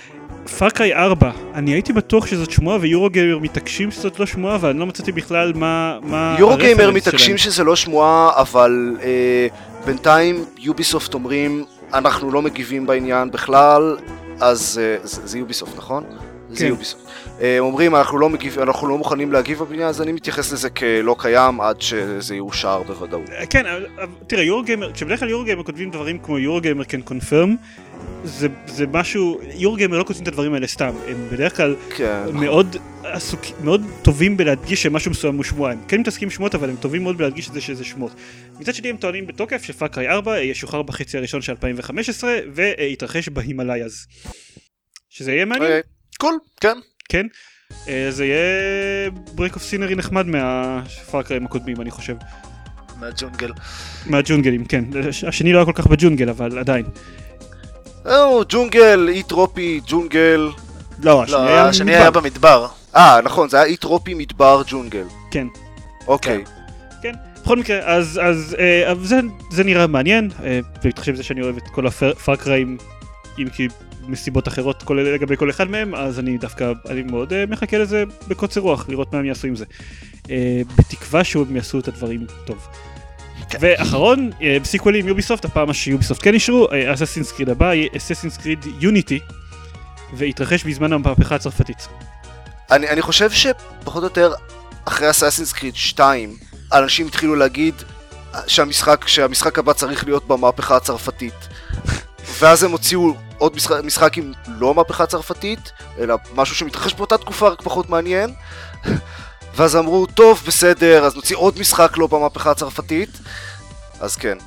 [0.58, 4.86] פארקריי 4, אני הייתי בטוח שזאת שמועה ויורו גיימר מתעקשים שזאת לא שמועה ואני לא
[4.86, 5.98] מצאתי בכלל מה...
[6.02, 9.46] מה יורו גיימר מתעקשים שזה לא שמועה אבל אה,
[9.86, 13.96] בינתיים יוביסופט אומרים אנחנו לא מגיבים בעניין בכלל
[14.40, 16.04] אז אה, זה, זה יוביסופט נכון?
[16.50, 16.56] כן.
[16.56, 17.04] זה יוביסופט.
[17.40, 21.16] אה, אומרים אנחנו לא, מגיב, אנחנו לא מוכנים להגיב בבניין אז אני מתייחס לזה כלא
[21.18, 23.22] קיים עד שזה יאושר בוודאות.
[23.50, 23.66] כן,
[24.26, 27.56] תראה Eurogamer, כשבדרך כלל Eurogamer כותבים דברים כמו Eurogamer can confirm
[28.24, 32.22] זה, זה משהו, Eurogamer לא כותבים את הדברים האלה סתם, הם בדרך כלל כן.
[32.32, 36.76] מאוד, עסוק, מאוד טובים בלהדגיש שמשהו מסוים הוא שמועה, הם כן מתעסקים שמועות אבל הם
[36.76, 38.12] טובים מאוד בלהדגיש את זה שזה שמועות.
[38.60, 43.28] מצד שני הם טוענים בתוקף ש Far Cry 4 ישוחרר בחצי הראשון של 2015 ויתרחש
[43.28, 44.06] ב Himalayas.
[45.10, 45.80] שזה יהיה מעניין.
[46.18, 46.78] cool, כן.
[47.08, 47.26] כן.
[47.88, 52.14] אה, זה יהיה break of scenery נחמד מה Far Cry ים הקודמים אני חושב.
[53.00, 53.52] מהג'ונגל.
[54.06, 54.84] מהג'ונגלים, כן.
[55.28, 56.84] השני לא היה כל כך בג'ונגל אבל עדיין.
[58.06, 60.50] או, ג'ונגל, אי טרופי, ג'ונגל.
[61.02, 61.24] לא,
[61.68, 62.66] השני היה במדבר.
[62.96, 65.04] אה, נכון, זה היה אי טרופי, מדבר, ג'ונגל.
[65.30, 65.46] כן.
[66.06, 66.44] אוקיי.
[67.02, 67.12] כן.
[67.42, 69.20] בכל מקרה, אז, אז אה, זה,
[69.50, 72.76] זה נראה מעניין, אה, בהתחשב בזה שאני אוהב את כל הפארקראים,
[73.38, 73.68] אם כי
[74.08, 78.04] מסיבות אחרות כל, לגבי כל אחד מהם, אז אני דווקא, אני מאוד אה, מחכה לזה
[78.28, 79.64] בקוצר רוח, לראות מה הם יעשו עם זה.
[80.30, 82.66] אה, בתקווה שהם יעשו את הדברים טוב.
[83.60, 89.20] ואחרון, אה, בסיקוולים יוביסופט, הפעם שיוביסופט כן אישרו, אססינס קריד הבא יהיה אססינס קריד יוניטי,
[90.12, 91.88] והתרחש בזמן המהפכה הצרפתית.
[92.70, 94.32] אני, אני חושב שפחות או יותר
[94.84, 96.36] אחרי אססינס קריד 2,
[96.72, 97.74] אנשים התחילו להגיד
[98.46, 101.48] שהמשחק, שהמשחק הבא צריך להיות במהפכה הצרפתית.
[102.38, 107.48] ואז הם הוציאו עוד משחק, משחק עם לא מהפכה צרפתית, אלא משהו שמתרחש באותה תקופה
[107.48, 108.30] רק פחות מעניין.
[109.60, 113.10] ואז אמרו, טוב, בסדר, אז נוציא עוד משחק לא במהפכה הצרפתית.
[114.00, 114.38] אז כן.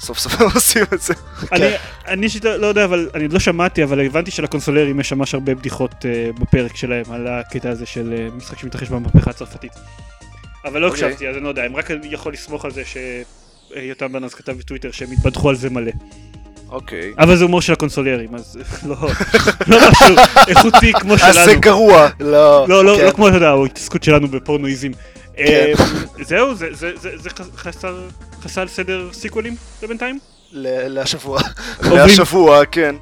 [0.00, 1.14] סוף סוף הם עושים את זה.
[1.52, 1.66] אני,
[2.06, 5.54] אני אישית לא יודע, אבל אני עוד לא שמעתי, אבל הבנתי שלקונסולרים יש ממש הרבה
[5.54, 9.72] בדיחות אה, בפרק שלהם על הקטע הזה של אה, משחק שמתרחש במהפכה הצרפתית.
[10.64, 11.04] אבל לא אוקיי.
[11.04, 14.52] הקשבתי, אז אני לא יודע, אם רק אני יכול לסמוך על זה שיותם בנאז כתב
[14.52, 15.92] בטוויטר שהם התבדחו על זה מלא.
[16.70, 17.12] אוקיי.
[17.18, 18.56] אבל זה הומור של הקונסולרים, אז
[18.88, 18.96] לא
[19.66, 20.14] לא משהו
[20.48, 21.60] איכותי כמו אז זה שלנו.
[21.60, 22.08] גרוע.
[22.20, 23.04] לא, לא, לא, כן.
[23.04, 24.88] לא כמו, אתה יודע, ההתעסקות שלנו בפורנואיזם.
[25.38, 25.72] אה,
[26.22, 27.96] זהו, זה- זה זה- זה חסר
[28.42, 30.18] חסר סדר סיקוולים לבינתיים?
[30.52, 31.40] להשבוע.
[31.94, 32.94] להשבוע, כן.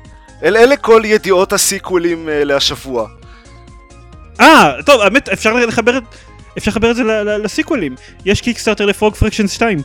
[0.42, 3.08] אל אלה כל ידיעות הסיקוולים אה, להשבוע.
[4.40, 6.02] אה, טוב, האמת, אפשר לחבר את...
[6.58, 7.02] אפשר לחבר את זה
[7.42, 7.94] לסיקוולים.
[8.24, 9.82] יש קיקסטארטר לפרוג פרקשן 2.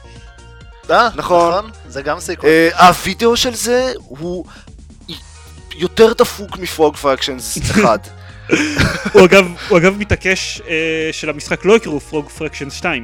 [0.92, 1.50] אה, נכון.
[1.50, 1.72] נכון.
[1.88, 2.50] זה גם sequel.
[2.50, 4.46] אה, הווידאו של זה הוא
[5.76, 8.10] יותר דפוק מ Frog Fractions 1.
[9.14, 13.04] הוא אגב, הוא אגב מתעקש אה, שלמשחק לא יקראו Frog Fractions 2.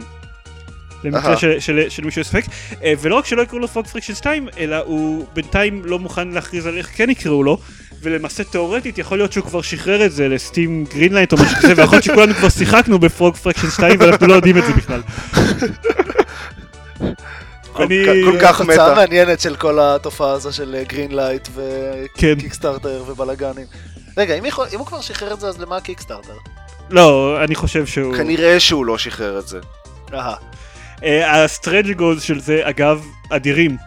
[1.03, 1.37] במקרה.
[1.37, 2.43] של, של, של מישהו ספק,
[2.83, 6.65] אה, ולא רק שלא יקראו לו Frog Fractions 2, אלא הוא בינתיים לא מוכן להכריז
[6.67, 7.57] על איך כן יקראו לו,
[8.01, 11.73] ולמעשה תאורטית יכול להיות שהוא כבר שחרר את זה ל Steam Greenlight או משהו כזה,
[11.77, 15.01] ויכול להיות שכולנו כבר שיחקנו ב Frog Fractions 2 ואנחנו לא יודעים את זה בכלל.
[17.75, 18.95] כל אני- כך- כל כך תוצאה מתה.
[18.95, 21.47] מעניינת של כל התופעה הזו של Greenlight
[22.17, 22.33] כן.
[22.37, 23.65] ו Kickstarter ובלאגנים.
[24.17, 24.35] רגע,
[24.73, 26.33] אם הוא כבר שחרר את זה, אז למה Kickstarter?
[26.89, 28.15] לא, אני חושב שהוא...
[28.15, 29.59] כנראה שהוא לא שחרר את זה.
[30.13, 30.35] אהה.
[31.25, 33.77] ה stretch goals של זה, אגב, אדירים.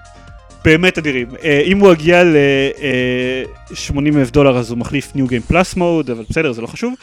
[0.65, 1.29] באמת אדירים.
[1.43, 6.25] אה, אם הוא יגיע ל-80 אלף דולר אז הוא מחליף New Game Plus mode, אבל
[6.31, 6.95] בסדר, זה לא חשוב.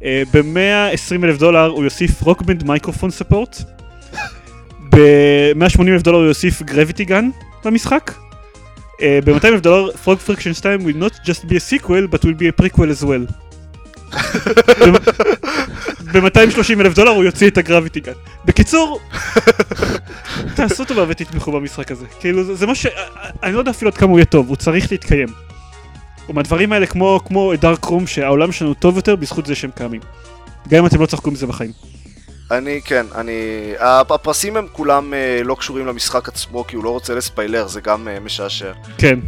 [0.00, 3.56] ב-120 אלף דולר הוא יוסיף Rock Band microphone support.
[4.94, 7.30] ב-180 אלף דולר הוא יוסיף גרביטי גן
[7.64, 8.12] למשחק.
[9.02, 12.46] ב-200 אלף דולר פרוג פרקשן 2 will not just be a sequel but will be
[12.48, 13.32] a prequel as well.
[16.12, 18.12] ב-230 אלף דולר הוא יוציא את הגרביטי גן.
[18.44, 19.00] בקיצור,
[20.54, 22.06] תעשו טובה ותתמכו במשחק הזה.
[22.20, 22.86] כאילו זה, מה ש...
[23.42, 25.28] אני לא יודע אפילו עד כמה הוא יהיה טוב, הוא צריך להתקיים.
[26.28, 30.00] ומהדברים האלה כמו, דארק רום שהעולם שלנו טוב יותר בזכות זה שהם קיימים.
[30.68, 31.72] גם אם אתם לא תשחקו עם זה בחיים.
[32.50, 33.32] אני, כן, אני...
[33.78, 37.80] הפ- הפרסים הם כולם אה, לא קשורים למשחק עצמו, כי הוא לא רוצה לספיילר, זה
[37.80, 38.72] גם אה, משעשע.
[38.98, 39.18] כן.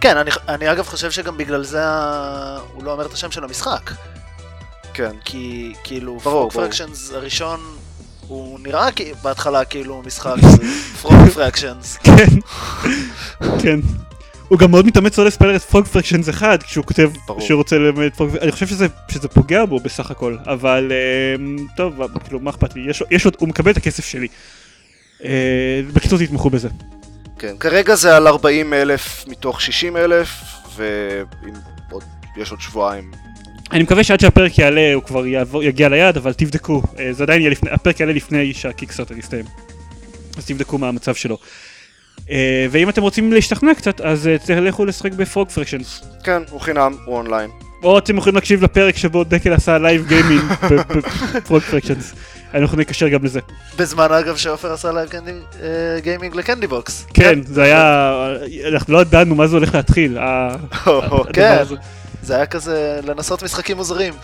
[0.00, 1.84] כן, אני- אני אגב חושב שגם בגלל זה
[2.72, 3.90] הוא לא אומר את השם של המשחק.
[4.94, 5.10] כן.
[5.24, 6.50] כי כאילו ברור.
[6.50, 7.60] Fractions הראשון,
[8.26, 8.88] הוא נראה
[9.22, 10.34] בהתחלה כאילו משחק
[11.02, 11.96] Frog Fractions.
[12.06, 12.26] כן.
[13.62, 13.80] כן.
[14.48, 17.40] הוא גם מאוד מתאמץ לא לספיילר את Frog Fractions 1 כשהוא כותב ברור.
[17.40, 22.00] שהוא רוצה ללמד Frog אני חושב שזה, שזה פוגע בו בסך הכל אבל אה, טוב
[22.24, 24.28] כאילו מה אכפת לי יש, יש עוד הוא מקבל את הכסף שלי.
[25.24, 26.68] אה, בקיצור תתמכו בזה.
[27.38, 30.28] כן, כרגע זה על 40 אלף מתוך 60 אלף,
[30.76, 31.54] ואם
[31.90, 32.02] עוד,
[32.58, 33.10] שבועיים.
[33.72, 37.40] אני מקווה שעד שהפרק יעלה הוא כבר יעבור, יגיע ליעד אבל תבדקו אה, זה עדיין
[37.40, 39.44] יהיה לפני הפרק יעלה לפני שה Kickstarter יסתיים.
[40.36, 41.38] אז תבדקו מה המצב שלו.
[42.30, 46.02] אה, ואם אתם רוצים להשתכנע קצת אז אה, תלכו לשחק ב Frog Fractions.
[46.24, 47.50] כן, הוא חינם, הוא אונליין.
[47.82, 50.42] או אתם יכולים להקשיב לפרק שבו דקל עשה live gaming
[51.36, 52.14] ב Frog Fractions.
[52.54, 53.40] אנחנו נקשר גם לזה.
[53.78, 55.10] בזמן אגב שעופר עשה live
[56.02, 57.06] gaming ל Candy Box.
[57.14, 58.12] כן, זה היה,
[58.72, 60.18] אנחנו לא ידענו מה זה הולך להתחיל.
[61.32, 61.64] כן.
[62.22, 64.14] זה היה כזה לנסות משחקים מוזרים.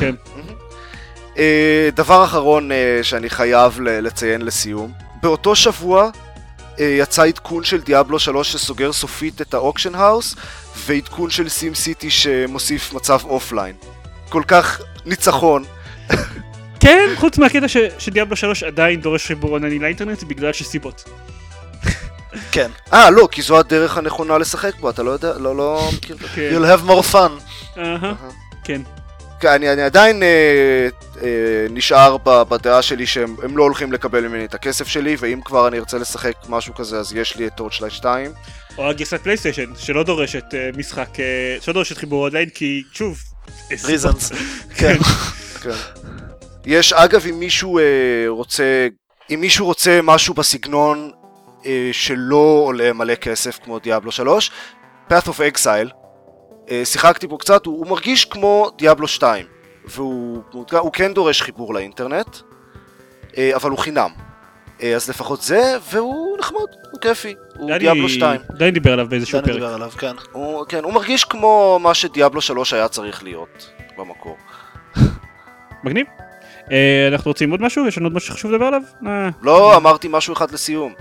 [0.00, 0.14] כן.
[1.38, 4.92] אה, דבר אחרון אה, שאני חייב לציין לסיום,
[5.22, 6.10] באותו שבוע אה,
[6.84, 10.34] יצא עדכון של Diablo 3 שסוגר סופית את האוקשן האוס,
[10.86, 13.74] ועדכון של SimCity שמוסיף מצב אופליין.
[14.28, 15.64] כל כך ניצחון.
[16.80, 21.04] כן, חוץ מהקטע ש- ש Diablo 3 עדיין דורש חיבור עונני לאינטרנט בגלל שסיבות.
[22.52, 22.70] כן.
[22.92, 25.90] אה, לא, כי זו הדרך הנכונה לשחק בו, אתה לא יודע, לא, לא.
[26.02, 26.14] כן.
[26.34, 27.30] You'll have more fun.
[27.78, 28.12] אהה,
[28.64, 28.82] כן.
[29.40, 30.88] כן, אני, אני עדיין אה, אה,
[31.70, 35.68] נשאר ב- בדעה שלי שהם הם לא הולכים לקבל ממני את הכסף שלי, ואם כבר
[35.68, 38.32] אני ארצה לשחק משהו כזה, אז יש לי את Torchlight 2.
[38.78, 43.18] או הגרסת פלייסטיישן שלא דורשת אה, משחק, אה, שלא דורשת חיבור אונליין כי שוב.
[43.76, 43.90] סיבות.
[44.16, 44.34] reasons.
[44.78, 44.96] כן.
[45.62, 45.70] כן.
[46.66, 47.84] יש, אגב, אם מישהו אה,
[48.28, 48.88] רוצה,
[49.34, 51.10] אם מישהו רוצה משהו בסגנון
[51.66, 54.50] אה, שלא עולה מלא כסף כמו דיאבלו 3,
[55.10, 55.90] Path of Exile,
[56.70, 59.46] אה, שיחקתי בו קצת, הוא, הוא מרגיש כמו דיאבלו 2,
[59.90, 62.36] והוא הוא, הוא כן דורש חיבור לאינטרנט,
[63.38, 64.10] אה, אבל הוא חינם.
[64.82, 66.58] אה, אז לפחות זה, והוא נחמד,
[66.92, 68.40] הוא כיפי, הוא דני- דיאבלו 2.
[68.58, 69.54] דני דיבר עליו באיזשהו דני פרק.
[69.60, 70.12] דיבר עליו, כן.
[70.32, 74.36] הוא, כן, הוא מרגיש כמו מה שדיאבלו 3 היה צריך להיות במקור.
[75.84, 76.06] מגניב.
[76.72, 77.86] אה, אנחנו רוצים עוד משהו?
[77.86, 78.82] יש לנו עוד משהו שחשוב לדבר עליו?
[79.42, 80.94] לא, אמרתי משהו אחד לסיום.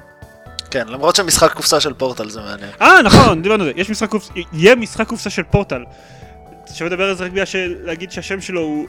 [0.72, 2.70] כן, למרות שמשחק קופסה של פורטל זה מעניין.
[2.82, 3.82] אה, נכון, דיברנו על זה.
[3.82, 5.84] יש משחק קופסה, יהיה משחק קופסה של פורטל.
[6.74, 7.46] שווה לדבר על זה רק בגלל
[7.84, 8.88] להגיד שהשם שלו הוא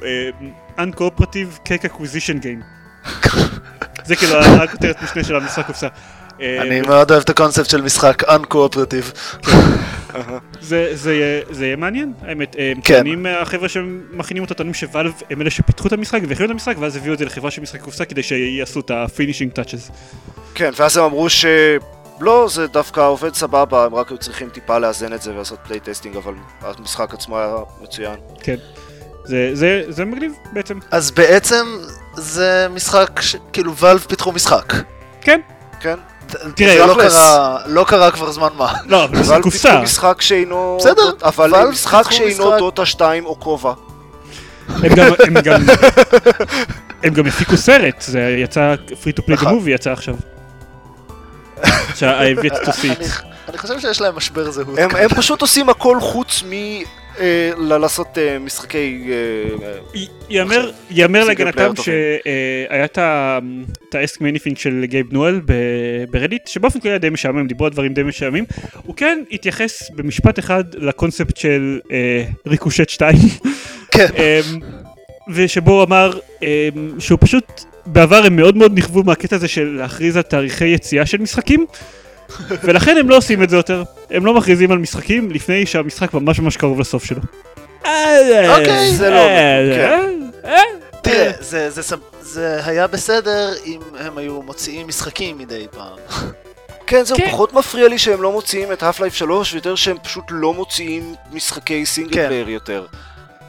[0.79, 2.63] אה, Uncooperative Cake Acquisition Game.
[4.07, 5.89] זה כאילו הכותרת משנה של המשחק קופסה.
[6.41, 9.39] אה, אני מאוד אוהב את הקונספט של משחק uncooperative.
[10.61, 11.15] זה,
[11.61, 12.57] יהיה- מעניין, האמת.
[12.85, 12.95] כן.
[12.95, 16.51] טוענים, אה, החבר'ה שמכינים אותו טוענים ש Valve הם אלה שפיתחו את המשחק והכינו את
[16.51, 19.91] המשחק ואז הביאו את זה לחברה של משחק קופסה כדי שיעשו את ה finishing touches.
[20.55, 21.45] כן, ואז הם אמרו ש...
[22.21, 26.17] לא, זה דווקא עובד סבבה, הם רק היו צריכים טיפה לאזן את זה ולעשות playtesting,
[26.17, 28.17] אבל המשחק עצמו היה מצוין.
[29.25, 30.79] זה, זה, זה מגניב בעצם.
[30.91, 31.67] אז בעצם
[32.15, 34.73] זה משחק, ש- כאילו ואלב פיתחו משחק.
[35.21, 35.41] כן.
[35.81, 35.95] כן?
[36.55, 36.95] תראה, זה לא.
[37.09, 38.73] קרה, לא קרה כבר זמן מה.
[38.87, 39.69] לא, אבל זה קופסה.
[39.69, 40.77] פיתחו משחק שאינו...
[40.81, 42.59] בסדר, אבל משחק שאינו משחק.
[42.59, 43.73] דוטה 2 או כובע.
[44.69, 45.61] הם גם, הם גם,
[47.03, 49.59] הם גם הפיקו סרט, זה יצא free to play the נכון.
[49.59, 50.15] movie יצא עכשיו.
[51.97, 52.87] שה- I've yet to see
[53.49, 54.79] אני- חושב שיש להם משבר זהות.
[54.79, 56.53] הם הם פשוט עושים הכל חוץ מ...
[57.21, 59.09] אה, ל- לעשות אה, משחקי...
[59.11, 60.07] אה, אה, י-
[60.91, 61.73] יאמר, להגנתם.
[61.77, 65.53] שהיה את ה Ask Me Anything של גייב ניואל ב-
[66.11, 68.45] ב Reddit, שבאופן כללי היה די משעמם, דיברו על דברים די משעממים,
[68.83, 73.17] הוא כן התייחס במשפט אחד לקונספט של אה, Ricochet 2,
[73.91, 74.07] כן.
[74.17, 74.61] אמ,
[75.35, 76.47] ושבו הוא אמר אמ,
[77.01, 81.19] שהוא פשוט, בעבר הם מאוד מאוד נכוו מהקטע הזה של להכריז על תאריכי יציאה של
[81.19, 81.67] משחקים,
[82.63, 86.41] ולכן הם לא עושים את זה יותר, הם לא מכריזים על משחקים לפני שהמשחק ממש
[86.41, 87.21] ממש קרוב לסוף שלו.
[87.81, 88.95] אוקיי.
[88.97, 89.27] זה לא-
[89.77, 90.11] כן.
[91.03, 95.97] תראה, זה- זה סב- זה היה בסדר אם הם היו מוציאים משחקים מדי פעם.
[96.87, 97.29] כן, זהו, כן.
[97.31, 101.87] פחות מפריע לי שהם לא מוציאים את Half-Life 3, ויותר שהם פשוט לא מוציאים משחקי
[101.87, 102.27] סינגל כן.
[102.27, 102.87] player יותר.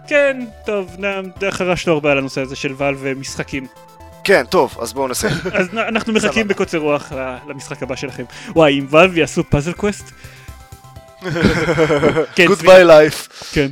[0.07, 3.67] כן, טוב, נ- די חרשנו הרבה על הנושא הזה של Valve ומשחקים.
[4.32, 5.34] כן, טוב, אז בואו נסיים.
[5.53, 6.47] אז אנחנו מחכים.
[6.47, 8.23] בקוצר רוח ל- למשחק הבא שלכם.
[8.55, 10.11] וואי, אם Valve יעשו Puzzle Quest?
[12.36, 13.29] כן, Goodbye life.
[13.51, 13.71] כן.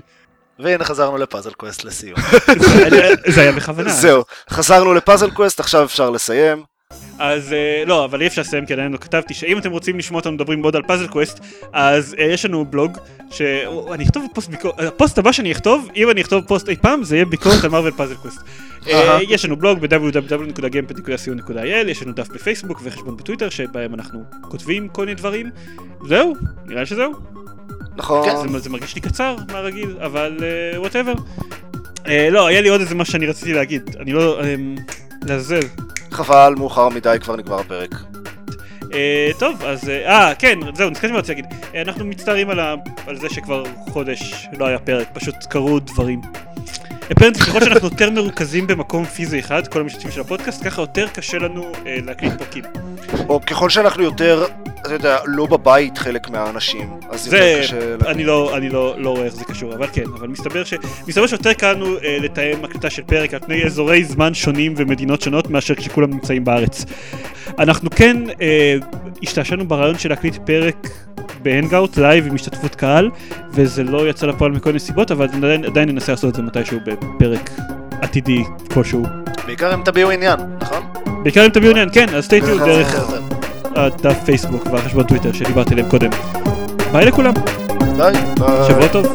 [0.59, 2.19] והנה חזרנו ל Puzzle Quest לסיום.
[2.59, 3.89] זה היה- זה היה בכוונה.
[3.89, 6.63] זהו, חזרנו ל Puzzle Quest, עכשיו אפשר לסיים.
[7.19, 10.19] אז אה, לא, אבל אי אפשר לסיים כי עדיין לא כתבתי שאם אתם רוצים לשמוע
[10.19, 11.39] אותנו מדברים מאוד על Puzzle Quest,
[11.73, 12.97] אז אה, יש לנו בלוג,
[13.31, 17.15] שאני אכתוב פוסט ביקורת, הפוסט הבא שאני אכתוב, אם אני אכתוב פוסט אי פעם, זה
[17.15, 18.41] יהיה ביקורת על Marvel Puzzle Quest.
[18.87, 19.17] אה.
[19.29, 25.15] יש לנו בלוג ב-www.gamepad.co.il, יש לנו דף בפייסבוק וחשבון בטוויטר שבהם אנחנו כותבים כל מיני
[25.15, 25.49] דברים.
[26.07, 26.35] זהו,
[26.65, 27.13] נראה שזהו.
[27.95, 28.49] נכון.
[28.51, 30.37] זה, זה מרגיש לי קצר מהרגיל, אבל
[30.77, 31.13] whatever.
[32.31, 34.41] לא, היה לי עוד איזה משהו שאני רציתי להגיד, אני לא...
[34.43, 34.75] אמ,
[35.25, 35.67] לעזאזל.
[36.11, 37.95] חבל, מאוחר מדי, כבר נגמר הפרק.
[38.93, 39.89] אה, טוב, אז...
[39.89, 41.59] אה, אה, כן, זהו, נזכרתי מה רציתי להגיד.
[41.75, 42.75] אה, אנחנו מצטערים על, ה,
[43.07, 46.21] על זה שכבר חודש לא היה פרק, פשוט קרו דברים.
[47.11, 51.37] אפרנטי, ככל שאנחנו יותר מרוכזים במקום פיזי אחד, כל המשתתפים של הפודקאסט, ככה יותר קשה
[51.37, 52.63] לנו אה, להקליט פרקים.
[53.29, 54.45] או ככל שאנחנו יותר,
[54.81, 57.95] אתה יודע, לא בבית חלק מהאנשים, אז זה, יותר קשה...
[57.95, 60.73] לה- אני לא, אני לא, לא רואה איך זה קשור, אבל כן, אבל מסתבר ש...
[61.07, 65.21] מסתבר שיותר קל לנו אה, לתאם הקלטה של פרק על פני אזורי זמן שונים ומדינות
[65.21, 66.85] שונות מאשר כשכולם נמצאים בארץ.
[67.59, 68.75] אנחנו כן אה,
[69.23, 70.87] השתעשענו ברעיון של להקליט פרק
[71.41, 73.09] ב Hangout live עם השתתפות קהל,
[73.51, 76.77] וזה לא יצא לפועל מכל מיני סיבות, אבל עדיין, עדיין ננסה לעשות את זה מתישהו
[76.85, 77.49] בפרק
[78.01, 79.03] עתידי כלשהו.
[79.45, 80.83] בעיקר אם תביעו עניין, נכון?
[81.23, 82.57] בעיקר אם תביאו עניין, כן, אז נכון.
[82.57, 82.95] דרך
[83.75, 86.09] הדף פייסבוק והחשבון טוויטר שדיברתי עליהם קודם.
[86.91, 87.33] ביי לכולם,
[87.97, 88.13] ביי.
[88.39, 88.67] ביי.
[88.67, 89.13] שבוע טוב.